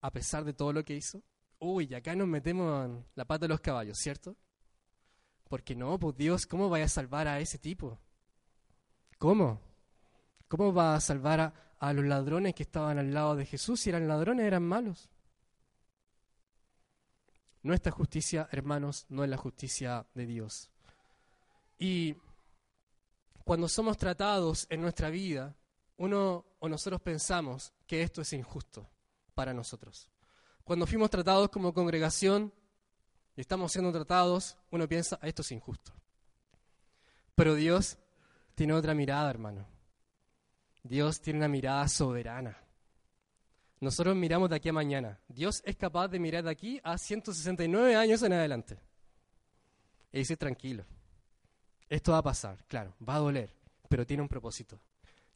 [0.00, 1.22] a pesar de todo lo que hizo?
[1.58, 4.36] Uy, acá nos metemos en la pata de los caballos, ¿cierto?
[5.48, 7.98] Porque no, pues Dios, ¿cómo vaya a salvar a ese tipo?
[9.18, 9.60] ¿Cómo?
[10.48, 14.08] ¿Cómo va a salvar a, los ladrones que estaban al lado de Jesús si eran
[14.08, 15.10] ladrones, eran malos?
[17.62, 20.70] Nuestra justicia, hermanos, no es la justicia de Dios.
[21.78, 22.16] Y
[23.44, 25.56] cuando somos tratados en nuestra vida,
[25.96, 28.88] uno o nosotros pensamos que esto es injusto
[29.34, 30.10] para nosotros.
[30.62, 32.52] Cuando fuimos tratados como congregación
[33.34, 35.92] y estamos siendo tratados, uno piensa, esto es injusto.
[37.34, 37.98] Pero Dios
[38.56, 39.66] tiene otra mirada, hermano.
[40.82, 42.56] Dios tiene una mirada soberana.
[43.80, 45.20] Nosotros miramos de aquí a mañana.
[45.28, 48.78] Dios es capaz de mirar de aquí a 169 años en adelante.
[50.10, 50.86] Y dice, tranquilo,
[51.88, 53.54] esto va a pasar, claro, va a doler,
[53.90, 54.80] pero tiene un propósito.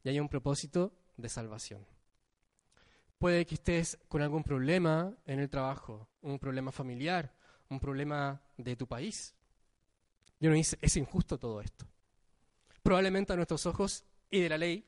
[0.03, 1.85] Y hay un propósito de salvación.
[3.19, 7.31] Puede que estés con algún problema en el trabajo, un problema familiar,
[7.69, 9.35] un problema de tu país.
[10.39, 11.85] Y uno dice, es injusto todo esto.
[12.83, 14.85] Probablemente a nuestros ojos y de la ley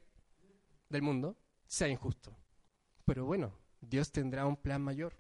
[0.90, 1.38] del mundo
[1.68, 2.36] sea injusto.
[3.06, 5.14] Pero bueno, Dios tendrá un plan mayor.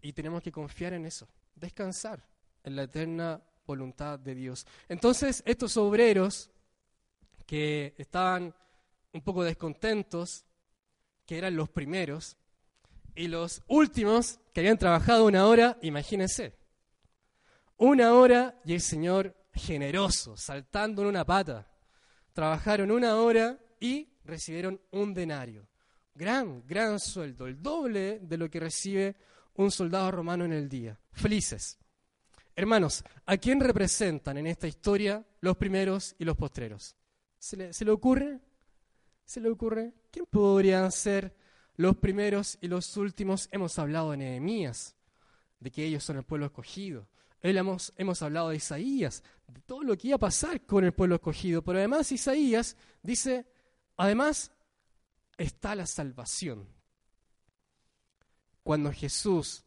[0.00, 2.26] Y tenemos que confiar en eso, descansar
[2.64, 4.66] en la eterna voluntad de Dios.
[4.88, 6.50] Entonces, estos obreros
[7.46, 8.54] que estaban
[9.12, 10.44] un poco descontentos,
[11.26, 12.36] que eran los primeros,
[13.14, 16.54] y los últimos que habían trabajado una hora, imagínense,
[17.76, 21.66] una hora y el Señor generoso, saltando en una pata,
[22.32, 25.66] trabajaron una hora y recibieron un denario
[26.14, 29.16] gran, gran sueldo, el doble de lo que recibe
[29.54, 30.98] un soldado romano en el día.
[31.12, 31.78] Felices.
[32.54, 36.96] Hermanos, ¿a quién representan en esta historia los primeros y los postreros?
[37.38, 38.40] ¿Se le, ocurre?
[39.24, 39.92] ¿Se le ocurre?
[40.10, 41.34] ¿Quién podrían ser
[41.76, 43.48] los primeros y los últimos?
[43.50, 44.94] Hemos hablado de Nehemías,
[45.58, 47.08] de que ellos son el pueblo escogido.
[47.42, 51.16] Hemos, hemos hablado de Isaías, de todo lo que iba a pasar con el pueblo
[51.16, 51.62] escogido.
[51.62, 53.46] Pero además Isaías dice,
[53.96, 54.52] además
[55.36, 56.68] está la salvación.
[58.62, 59.64] Cuando Jesús,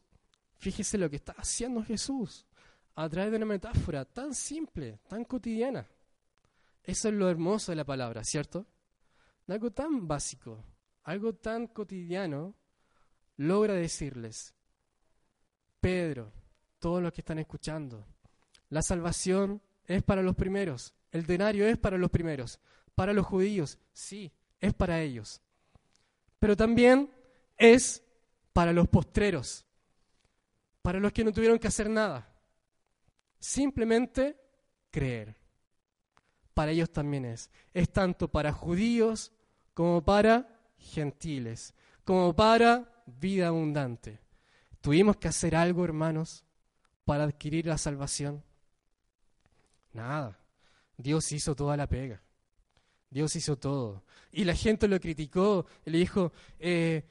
[0.58, 2.46] fíjese lo que está haciendo Jesús,
[2.94, 5.86] a través de una metáfora tan simple, tan cotidiana.
[6.82, 8.66] Eso es lo hermoso de la palabra, ¿cierto?
[9.48, 10.64] Algo tan básico,
[11.02, 12.54] algo tan cotidiano,
[13.36, 14.54] logra decirles,
[15.80, 16.32] Pedro,
[16.78, 18.06] todos los que están escuchando,
[18.70, 22.60] la salvación es para los primeros, el denario es para los primeros,
[22.94, 25.40] para los judíos, sí, es para ellos
[26.38, 27.10] pero también
[27.56, 28.04] es
[28.52, 29.64] para los postreros,
[30.82, 32.32] para los que no tuvieron que hacer nada.
[33.38, 34.36] Simplemente
[34.90, 35.36] creer.
[36.54, 37.50] Para ellos también es.
[37.74, 39.32] Es tanto para judíos
[39.74, 40.48] como para
[40.78, 41.74] gentiles,
[42.04, 44.20] como para vida abundante.
[44.80, 46.44] ¿Tuvimos que hacer algo, hermanos,
[47.06, 48.42] para adquirir la salvación?
[49.92, 50.38] Nada.
[50.98, 52.20] Dios hizo toda la pega.
[53.08, 54.02] Dios hizo todo.
[54.32, 57.04] Y la gente lo criticó y le dijo, eh,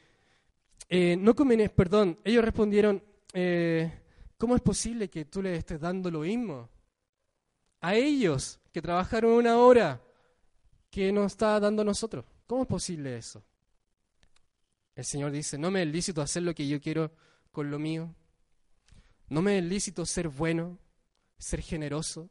[0.90, 3.02] eh, no perdón, ellos respondieron,
[3.34, 4.02] eh,
[4.38, 6.70] ¿cómo es posible que tú le estés dando lo mismo?
[7.80, 10.02] A ellos que trabajaron una hora
[10.92, 12.26] que nos está dando a nosotros.
[12.46, 13.44] ¿Cómo es posible eso?
[14.94, 17.12] El Señor dice, no me es lícito hacer lo que yo quiero
[17.52, 18.14] con lo mío.
[19.30, 20.78] No me es lícito ser bueno,
[21.38, 22.30] ser generoso,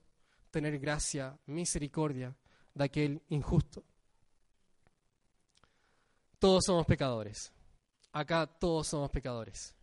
[0.50, 2.36] tener gracia, misericordia,
[2.74, 3.84] de aquel injusto.
[6.38, 7.52] Todos somos pecadores.
[8.12, 9.74] Acá todos somos pecadores.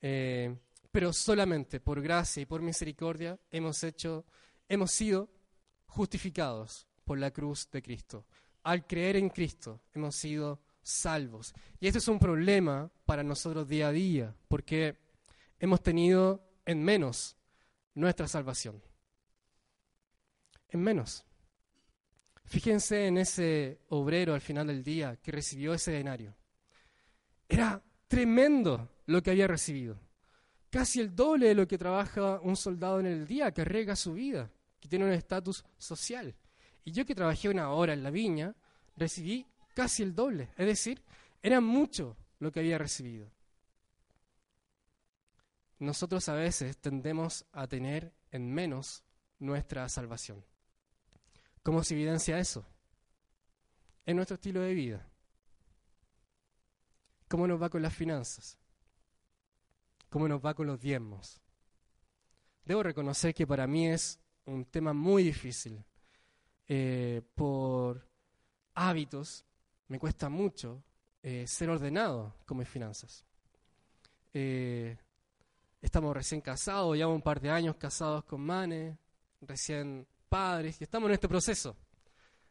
[0.00, 0.56] Eh,
[0.90, 4.24] pero solamente por gracia y por misericordia hemos hecho,
[4.68, 5.28] hemos sido
[5.86, 8.24] justificados por la cruz de Cristo.
[8.62, 11.54] Al creer en Cristo hemos sido salvos.
[11.80, 14.96] Y este es un problema para nosotros día a día, porque
[15.60, 17.36] hemos tenido en menos
[17.94, 18.82] nuestra salvación.
[20.68, 21.24] En menos.
[22.44, 26.34] Fíjense en ese obrero al final del día que recibió ese denario.
[27.48, 30.00] Era tremendo lo que había recibido.
[30.70, 34.14] Casi el doble de lo que trabaja un soldado en el día, que arriesga su
[34.14, 34.50] vida,
[34.80, 36.34] que tiene un estatus social.
[36.84, 38.54] Y yo que trabajé una hora en la viña,
[38.96, 40.48] recibí casi el doble.
[40.56, 41.02] Es decir,
[41.42, 43.30] era mucho lo que había recibido.
[45.80, 49.02] Nosotros a veces tendemos a tener en menos
[49.38, 50.44] nuestra salvación.
[51.62, 52.64] ¿Cómo se evidencia eso?
[54.04, 55.10] En nuestro estilo de vida.
[57.28, 58.58] ¿Cómo nos va con las finanzas?
[60.10, 61.40] ¿Cómo nos va con los diezmos?
[62.64, 65.82] Debo reconocer que para mí es un tema muy difícil.
[66.68, 68.06] Eh, por
[68.74, 69.46] hábitos,
[69.88, 70.84] me cuesta mucho
[71.22, 73.24] eh, ser ordenado con mis finanzas.
[74.32, 74.96] Eh,
[75.80, 78.98] estamos recién casados, llevamos un par de años casados con Mane,
[79.40, 81.76] recién padres, y estamos en este proceso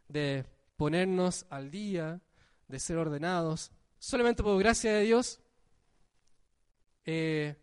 [0.07, 2.19] de ponernos al día,
[2.67, 3.71] de ser ordenados.
[3.99, 5.39] Solamente por gracia de Dios
[7.05, 7.55] eh,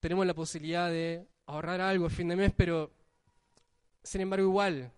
[0.00, 2.92] tenemos la posibilidad de ahorrar algo a fin de mes, pero
[4.02, 4.92] sin embargo igual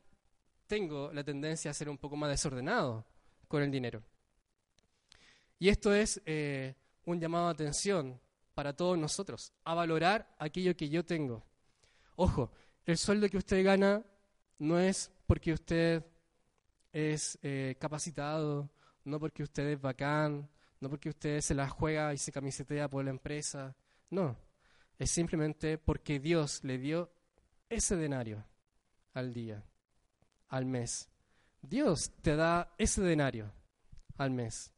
[0.66, 3.04] tengo la tendencia a ser un poco más desordenado
[3.48, 4.02] con el dinero.
[5.58, 8.20] Y esto es eh, un llamado a atención
[8.54, 11.44] para todos nosotros, a valorar aquello que yo tengo.
[12.16, 12.52] Ojo,
[12.86, 14.04] el sueldo que usted gana
[14.58, 16.04] no es porque usted
[16.92, 18.70] es eh, capacitado,
[19.04, 20.48] no porque usted es bacán,
[20.80, 23.74] no porque usted se la juega y se camisetea por la empresa,
[24.10, 24.36] no,
[24.98, 27.10] es simplemente porque Dios le dio
[27.68, 28.44] ese denario
[29.12, 29.64] al día,
[30.48, 31.08] al mes.
[31.62, 33.50] Dios te da ese denario
[34.18, 34.70] al mes.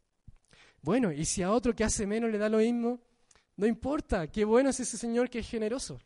[0.80, 3.00] Bueno, y si a otro que hace menos le da lo mismo,
[3.56, 5.98] no importa, qué bueno es ese Señor que es generoso.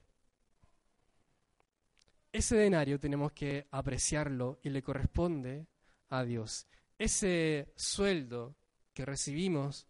[2.32, 5.66] Ese denario tenemos que apreciarlo y le corresponde
[6.10, 6.68] a Dios.
[6.96, 8.54] Ese sueldo
[8.94, 9.88] que recibimos,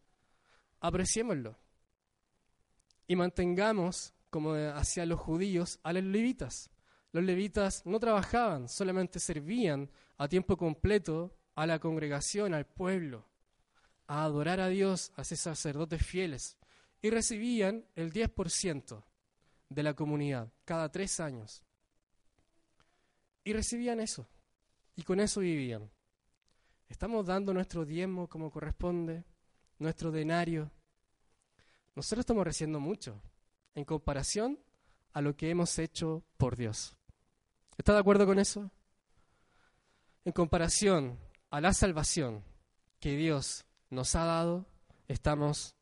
[0.81, 1.59] apreciémoslo.
[3.07, 6.71] Y mantengamos, como hacían los judíos, a los levitas.
[7.13, 13.29] Los levitas no trabajaban, solamente servían a tiempo completo a la congregación, al pueblo,
[14.07, 16.57] a adorar a Dios, a ser sacerdotes fieles
[17.03, 19.03] y recibían el 10%
[19.69, 21.63] de la comunidad cada tres años.
[23.45, 24.29] Y recibían eso.
[24.97, 25.91] Y con eso vivían.
[26.89, 29.25] Estamos dando nuestro diezmo como corresponde,
[29.79, 30.71] nuestro denario.
[31.95, 33.23] Nosotros estamos recibiendo mucho
[33.75, 34.59] en comparación
[35.13, 36.97] a lo que hemos hecho por Dios.
[37.79, 38.71] ¿Está de acuerdo con eso?
[40.25, 41.19] En comparación
[41.51, 42.45] a la salvación
[42.99, 44.67] que Dios nos ha dado,
[45.09, 45.75] estamos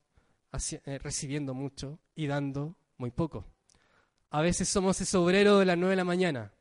[0.53, 3.45] eh, recibiendo mucho y dando muy poco.
[4.31, 6.53] A veces somos ese obrero de las nueve de la mañana.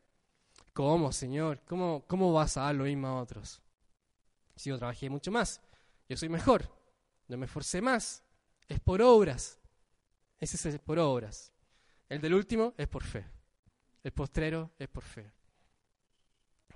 [0.74, 1.62] ¿Cómo, Señor?
[1.66, 3.62] ¿Cómo, ¿Cómo vas a dar lo mismo a otros?
[4.56, 5.62] Si yo trabajé mucho más,
[6.08, 6.70] yo soy mejor,
[7.28, 8.24] no me esforcé más,
[8.68, 9.60] es por obras.
[10.40, 11.52] Ese es por obras.
[12.10, 13.26] El del último es por fe.
[14.04, 15.32] El postrero es por fe.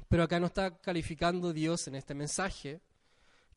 [0.08, 2.82] Pero acá no está calificando Dios en este mensaje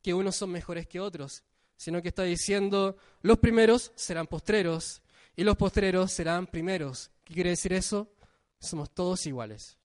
[0.01, 1.43] que unos son mejores que otros,
[1.77, 5.01] sino que está diciendo, los primeros serán postreros
[5.35, 7.11] y los postreros serán primeros.
[7.23, 8.11] ¿Qué quiere decir eso?
[8.59, 9.77] Somos todos iguales.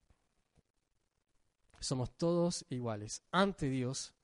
[1.81, 3.23] Somos todos iguales.
[3.33, 4.15] Ante Dios,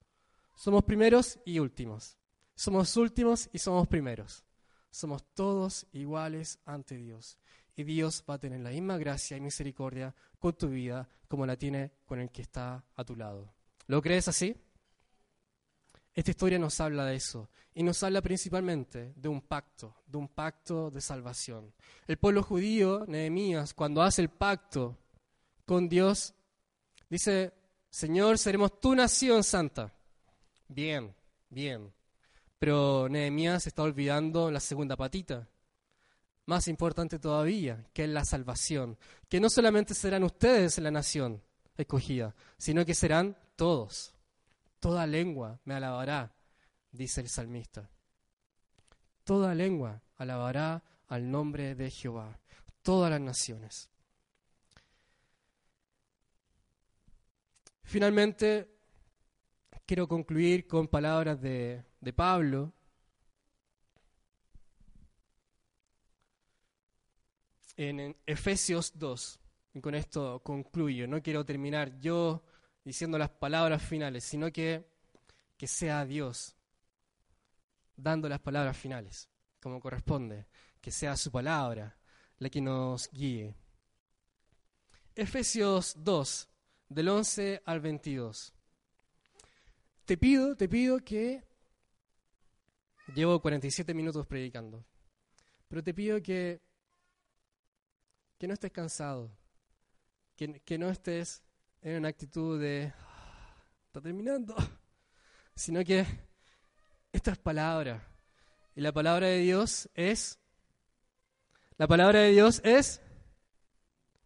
[0.55, 2.17] somos primeros y últimos.
[2.55, 4.45] Somos últimos y somos primeros.
[4.91, 7.39] Somos todos iguales ante Dios.
[7.77, 11.57] Y Dios va a tener la misma gracia y misericordia con tu vida como la
[11.57, 13.53] tiene con el que está a tu lado.
[13.87, 14.57] ¿Lo crees así?
[16.17, 20.29] Esta historia nos habla de eso y nos habla principalmente de un pacto, de un
[20.29, 21.75] pacto de salvación.
[22.07, 24.97] El pueblo judío, Nehemías, cuando hace el pacto
[25.67, 26.33] con Dios,
[27.11, 27.53] dice,
[27.91, 29.93] Señor, seremos tu nación santa.
[30.69, 31.15] Bien,
[31.51, 31.93] bien.
[32.59, 35.47] Pero Nehemías está olvidando la segunda patita,
[36.47, 38.97] más importante todavía, que es la salvación,
[39.29, 41.43] que no solamente serán ustedes la nación
[41.77, 44.16] escogida, sino que serán todos.
[44.81, 46.35] Toda lengua me alabará,
[46.91, 47.91] dice el salmista.
[49.25, 52.39] Toda lengua alabará al nombre de Jehová,
[52.83, 53.91] todas las naciones.
[57.83, 58.69] Finalmente,
[59.87, 62.73] quiero concluir con palabras de, Pablo.
[67.77, 69.41] En, Efesios 2,
[69.75, 72.43] y con esto concluyo, no quiero terminar yo
[72.87, 74.87] diciendo las palabras finales, sino que,
[75.57, 76.55] que sea Dios
[77.97, 79.29] dando las palabras finales,
[79.61, 80.47] como corresponde,
[80.81, 81.99] que sea su palabra
[82.39, 83.57] la que nos guíe.
[85.17, 86.49] Efesios 2,
[86.91, 88.55] del 11 al 22.
[90.05, 91.43] Te pido, te pido que...
[93.17, 94.85] Llevo 47 minutos predicando,
[95.67, 96.61] pero te pido que,
[98.39, 99.31] que no estés cansado,
[100.37, 101.43] que, que no estés
[101.83, 102.93] en una actitud de,
[103.87, 104.55] está terminando,
[105.55, 106.07] sino que
[107.13, 108.07] esta es palabra.
[108.75, 110.39] Y la palabra de Dios es
[111.79, 113.01] La palabra de Dios es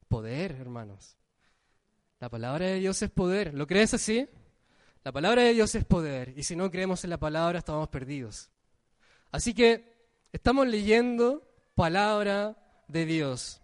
[0.08, 1.16] poder, hermanos.
[2.20, 3.54] La palabra de Dios es poder.
[3.54, 4.28] ¿Lo crees así?
[5.02, 6.34] La palabra de Dios es poder.
[6.36, 8.50] Y si no creemos en la palabra, estamos perdidos.
[9.32, 12.56] Así que estamos leyendo palabra
[12.88, 13.62] de Dios.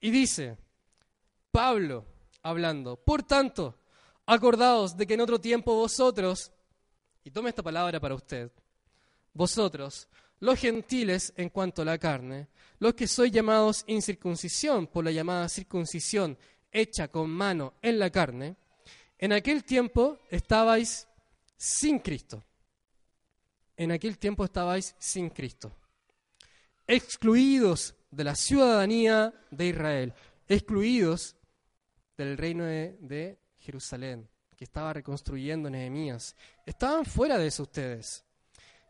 [0.00, 0.56] Y dice,
[1.50, 2.06] Pablo
[2.42, 3.78] hablando, por tanto,
[4.26, 6.52] acordaos de que en otro tiempo vosotros,
[7.24, 8.50] y tome esta palabra para usted,
[9.32, 10.08] vosotros,
[10.40, 15.48] los gentiles en cuanto a la carne, los que sois llamados incircuncisión por la llamada
[15.48, 16.38] circuncisión
[16.72, 18.56] hecha con mano en la carne,
[19.18, 21.06] en aquel tiempo estabais
[21.56, 22.42] sin Cristo.
[23.76, 25.76] En aquel tiempo estabais sin Cristo.
[26.86, 30.14] Excluidos de la ciudadanía de Israel,
[30.48, 31.36] excluidos
[32.24, 36.34] del reino de, Jerusalén, que estaba reconstruyendo Nehemías.
[36.64, 38.24] Estaban fuera de eso ustedes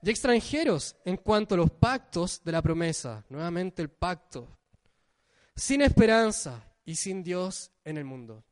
[0.02, 4.48] y extranjeros en cuanto a los pactos de la promesa, nuevamente el pacto,
[5.54, 8.44] sin esperanza y sin Dios en el mundo.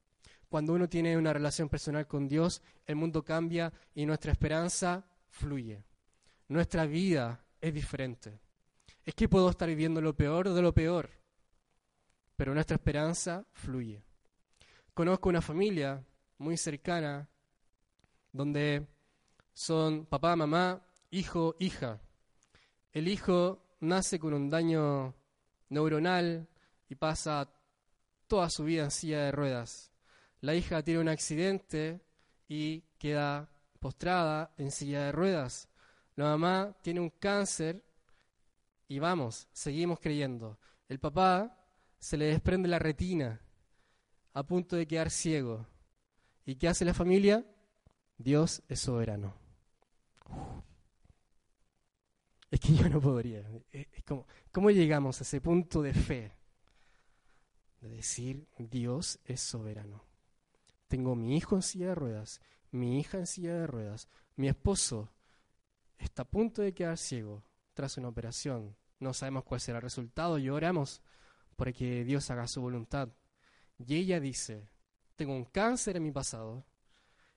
[0.48, 5.84] Cuando uno tiene una relación personal con Dios, el mundo cambia y nuestra esperanza fluye.
[6.48, 8.40] Nuestra vida es diferente.
[9.04, 11.10] Es que puedo estar viviendo lo peor de lo peor,
[12.36, 14.07] pero nuestra esperanza fluye.
[14.98, 16.04] Conozco una familia
[16.38, 17.28] muy cercana
[18.32, 18.84] donde
[19.52, 22.00] son papá, mamá hijo, hija.
[22.90, 25.14] El hijo nace con un daño
[25.68, 26.48] neuronal
[26.88, 27.48] y pasa
[28.26, 29.92] toda su vida en silla de ruedas.
[30.40, 32.04] La hija tiene un accidente
[32.48, 35.68] y queda postrada en silla de ruedas.
[36.16, 37.84] La mamá tiene un cáncer
[38.88, 40.58] y vamos, seguimos creyendo.
[40.88, 41.56] El papá
[42.00, 43.40] se le desprende la retina
[44.32, 45.66] a punto de quedar ciego.
[46.44, 47.44] ¿Y qué hace la familia?
[48.16, 49.34] Dios es soberano.
[52.50, 53.44] Es que yo no podría.
[54.50, 56.32] ¿Cómo llegamos a ese punto de fe?
[57.80, 60.04] De decir, Dios es soberano.
[60.88, 65.12] Tengo mi hijo en silla de ruedas, mi hija en silla de ruedas, mi esposo
[65.98, 68.76] está a punto de quedar ciego tras una operación.
[68.98, 71.02] No sabemos cuál será el resultado y oramos
[71.56, 73.10] para que Dios haga su voluntad.
[73.78, 74.68] Y ella dice,
[75.16, 76.64] tengo un cáncer en mi pasado.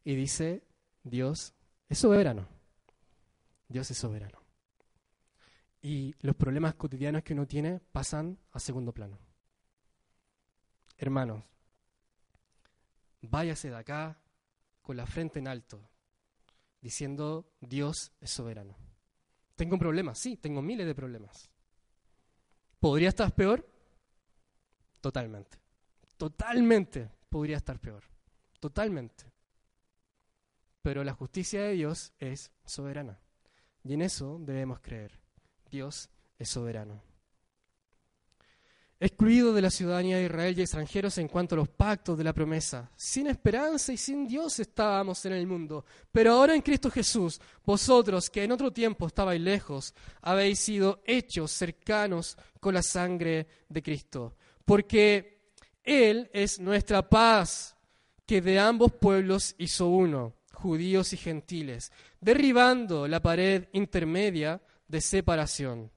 [0.04, 0.64] Y dice,
[1.04, 1.54] Dios
[1.88, 2.48] es soberano.
[3.68, 4.42] Dios es soberano
[5.82, 9.18] y los problemas cotidianos que uno tiene pasan a segundo plano.
[10.98, 11.44] Hermanos,
[13.22, 14.22] váyase de acá
[14.82, 15.90] con la frente en alto,
[16.80, 18.76] diciendo Dios es soberano.
[19.56, 21.50] Tengo un problema, sí, tengo miles de problemas.
[22.80, 23.68] ¿Podría estar peor?
[25.02, 25.61] Totalmente.
[26.22, 28.04] Totalmente podría estar peor.
[28.60, 29.24] Totalmente.
[30.84, 33.20] Pero la justicia de Dios es soberana.
[33.84, 35.20] Y en eso debemos creer.
[35.72, 37.02] Dios es soberano.
[39.00, 42.34] Excluido de la ciudadanía de Israel y extranjeros en cuanto a los pactos de la
[42.34, 45.86] promesa, sin esperanza y sin Dios estábamos en el mundo.
[46.12, 51.50] Pero ahora en Cristo Jesús, vosotros que en otro tiempo estabais lejos, habéis sido hechos
[51.50, 54.36] cercanos con la sangre de Cristo.
[54.64, 55.41] Porque
[55.84, 57.76] Él es nuestra paz,
[58.26, 65.92] que de ambos pueblos hizo uno, judíos y gentiles, derribando la pared intermedia de separación,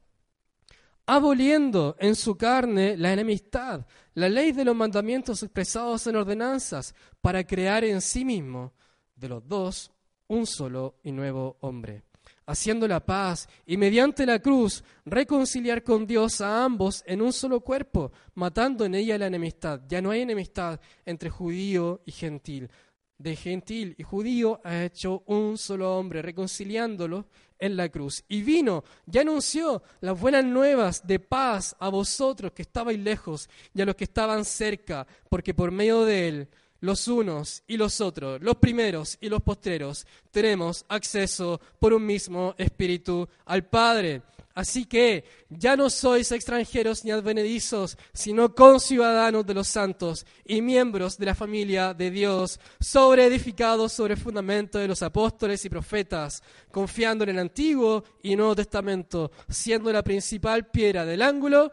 [1.06, 7.44] aboliendo en su carne la enemistad, la ley de los mandamientos expresados en ordenanzas, para
[7.44, 8.72] crear en sí mismo
[9.14, 9.92] de los dos
[10.28, 12.02] un solo y nuevo hombre,
[12.46, 17.60] haciendo la paz y mediante la cruz reconciliar con Dios a ambos en un solo
[17.60, 19.80] cuerpo, matando en ella la enemistad.
[19.88, 22.70] Ya no hay enemistad entre judío y gentil.
[23.16, 27.26] De gentil y judío ha hecho un solo hombre, reconciliándolo
[27.58, 28.24] en la cruz.
[28.28, 33.80] Y vino y anunció las buenas nuevas de paz a vosotros que estabais lejos y
[33.80, 36.48] a los que estaban cerca, porque por medio de él
[36.84, 42.54] los unos y los otros, los primeros y los postreros, tenemos acceso por un mismo
[42.58, 44.22] espíritu al Padre.
[44.54, 51.18] Así que ya no sois extranjeros ni advenedizos, sino conciudadanos de los santos y miembros
[51.18, 57.24] de la familia de Dios, sobreedificados sobre el fundamento de los apóstoles y profetas, confiando
[57.24, 61.72] en el Antiguo y Nuevo Testamento, siendo la principal piedra del ángulo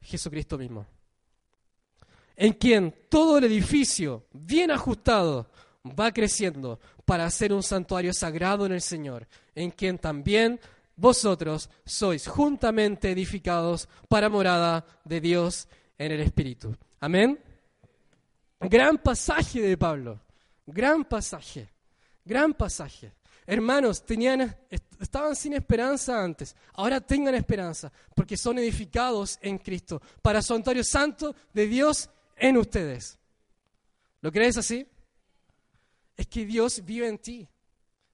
[0.00, 0.99] Jesucristo mismo.
[2.40, 5.50] En quien todo el edificio, bien ajustado,
[5.84, 10.58] va creciendo para ser un santuario sagrado en el Señor, en quien también
[10.96, 15.68] vosotros sois juntamente edificados para morada de Dios
[15.98, 16.74] en el Espíritu.
[17.00, 17.38] Amén.
[18.58, 20.18] Gran pasaje de Pablo,
[20.66, 21.68] gran pasaje,
[22.24, 23.12] gran pasaje.
[23.46, 24.56] Hermanos, tenían,
[24.98, 26.56] estaban sin esperanza antes.
[26.72, 32.08] Ahora tengan esperanza, porque son edificados en Cristo, para santuario santo de Dios
[32.40, 33.18] en ustedes.
[34.20, 34.86] ¿Lo crees así?
[36.16, 37.48] Es que Dios vive en ti.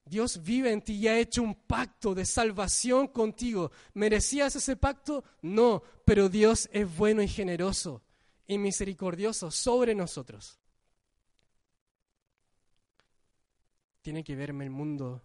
[0.05, 3.73] Dios vive en ti y ha hecho un pacto de salvación contigo.
[3.95, 5.25] ¿Merecías ese pacto?
[5.43, 8.03] No, pero Dios es bueno y generoso
[8.47, 10.61] y misericordioso sobre nosotros.
[14.03, 15.25] Tiene que verme el mundo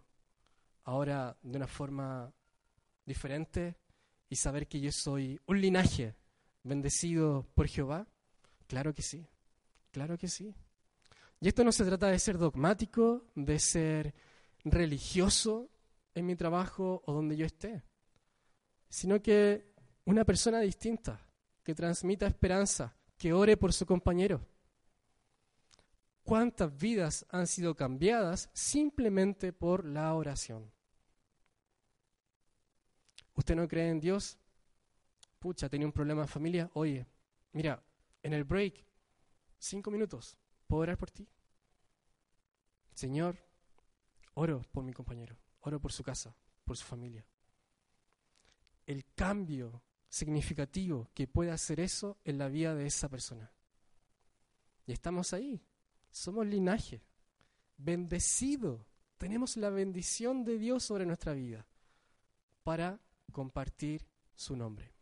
[0.84, 2.32] ahora de una forma
[3.06, 3.76] diferente
[4.28, 6.16] y saber que yo soy un linaje
[6.64, 8.08] bendecido por Jehová.
[8.72, 9.28] Claro que sí,
[9.90, 10.54] claro que sí.
[11.42, 14.14] Y esto no se trata de ser dogmático, de ser
[14.64, 15.68] religioso
[16.14, 17.82] en mi trabajo o donde yo esté,
[18.88, 19.74] sino que
[20.06, 21.20] una persona distinta,
[21.62, 24.40] que transmita esperanza, que ore por su compañero.
[26.22, 30.72] ¿Cuántas vidas han sido cambiadas simplemente por la oración?
[33.34, 34.38] ¿Usted no cree en Dios?
[35.38, 36.70] Pucha, tenía un problema en familia.
[36.72, 37.04] Oye,
[37.52, 37.82] mira,
[38.22, 38.84] en el break,
[39.58, 41.28] cinco minutos, ¿puedo orar por ti?
[42.94, 43.38] Señor,
[44.34, 47.26] Oro por mi compañero, oro por su casa, por su familia.
[48.86, 53.52] El cambio significativo que puede hacer eso en la vida de esa persona.
[54.86, 55.62] Y estamos ahí,
[56.10, 57.02] somos linaje,
[57.76, 58.86] bendecido,
[59.18, 61.66] tenemos la bendición de Dios sobre nuestra vida
[62.64, 63.00] para
[63.32, 64.92] compartir su nombre,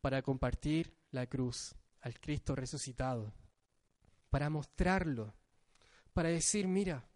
[0.00, 3.32] para compartir la cruz al Cristo resucitado,
[4.28, 5.34] para mostrarlo,
[6.12, 7.08] para decir, mira,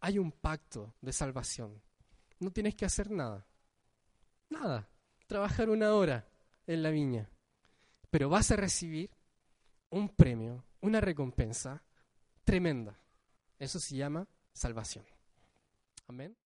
[0.00, 1.80] hay un pacto de salvación.
[2.40, 3.46] No tienes que hacer nada.
[4.50, 4.90] Nada.
[5.26, 6.28] Trabajar una hora
[6.66, 7.30] en la viña.
[8.10, 9.10] Pero vas a recibir
[9.88, 11.82] un premio, una recompensa
[12.44, 12.98] tremenda.
[13.58, 15.06] Eso se llama salvación.
[16.08, 16.36] Amén.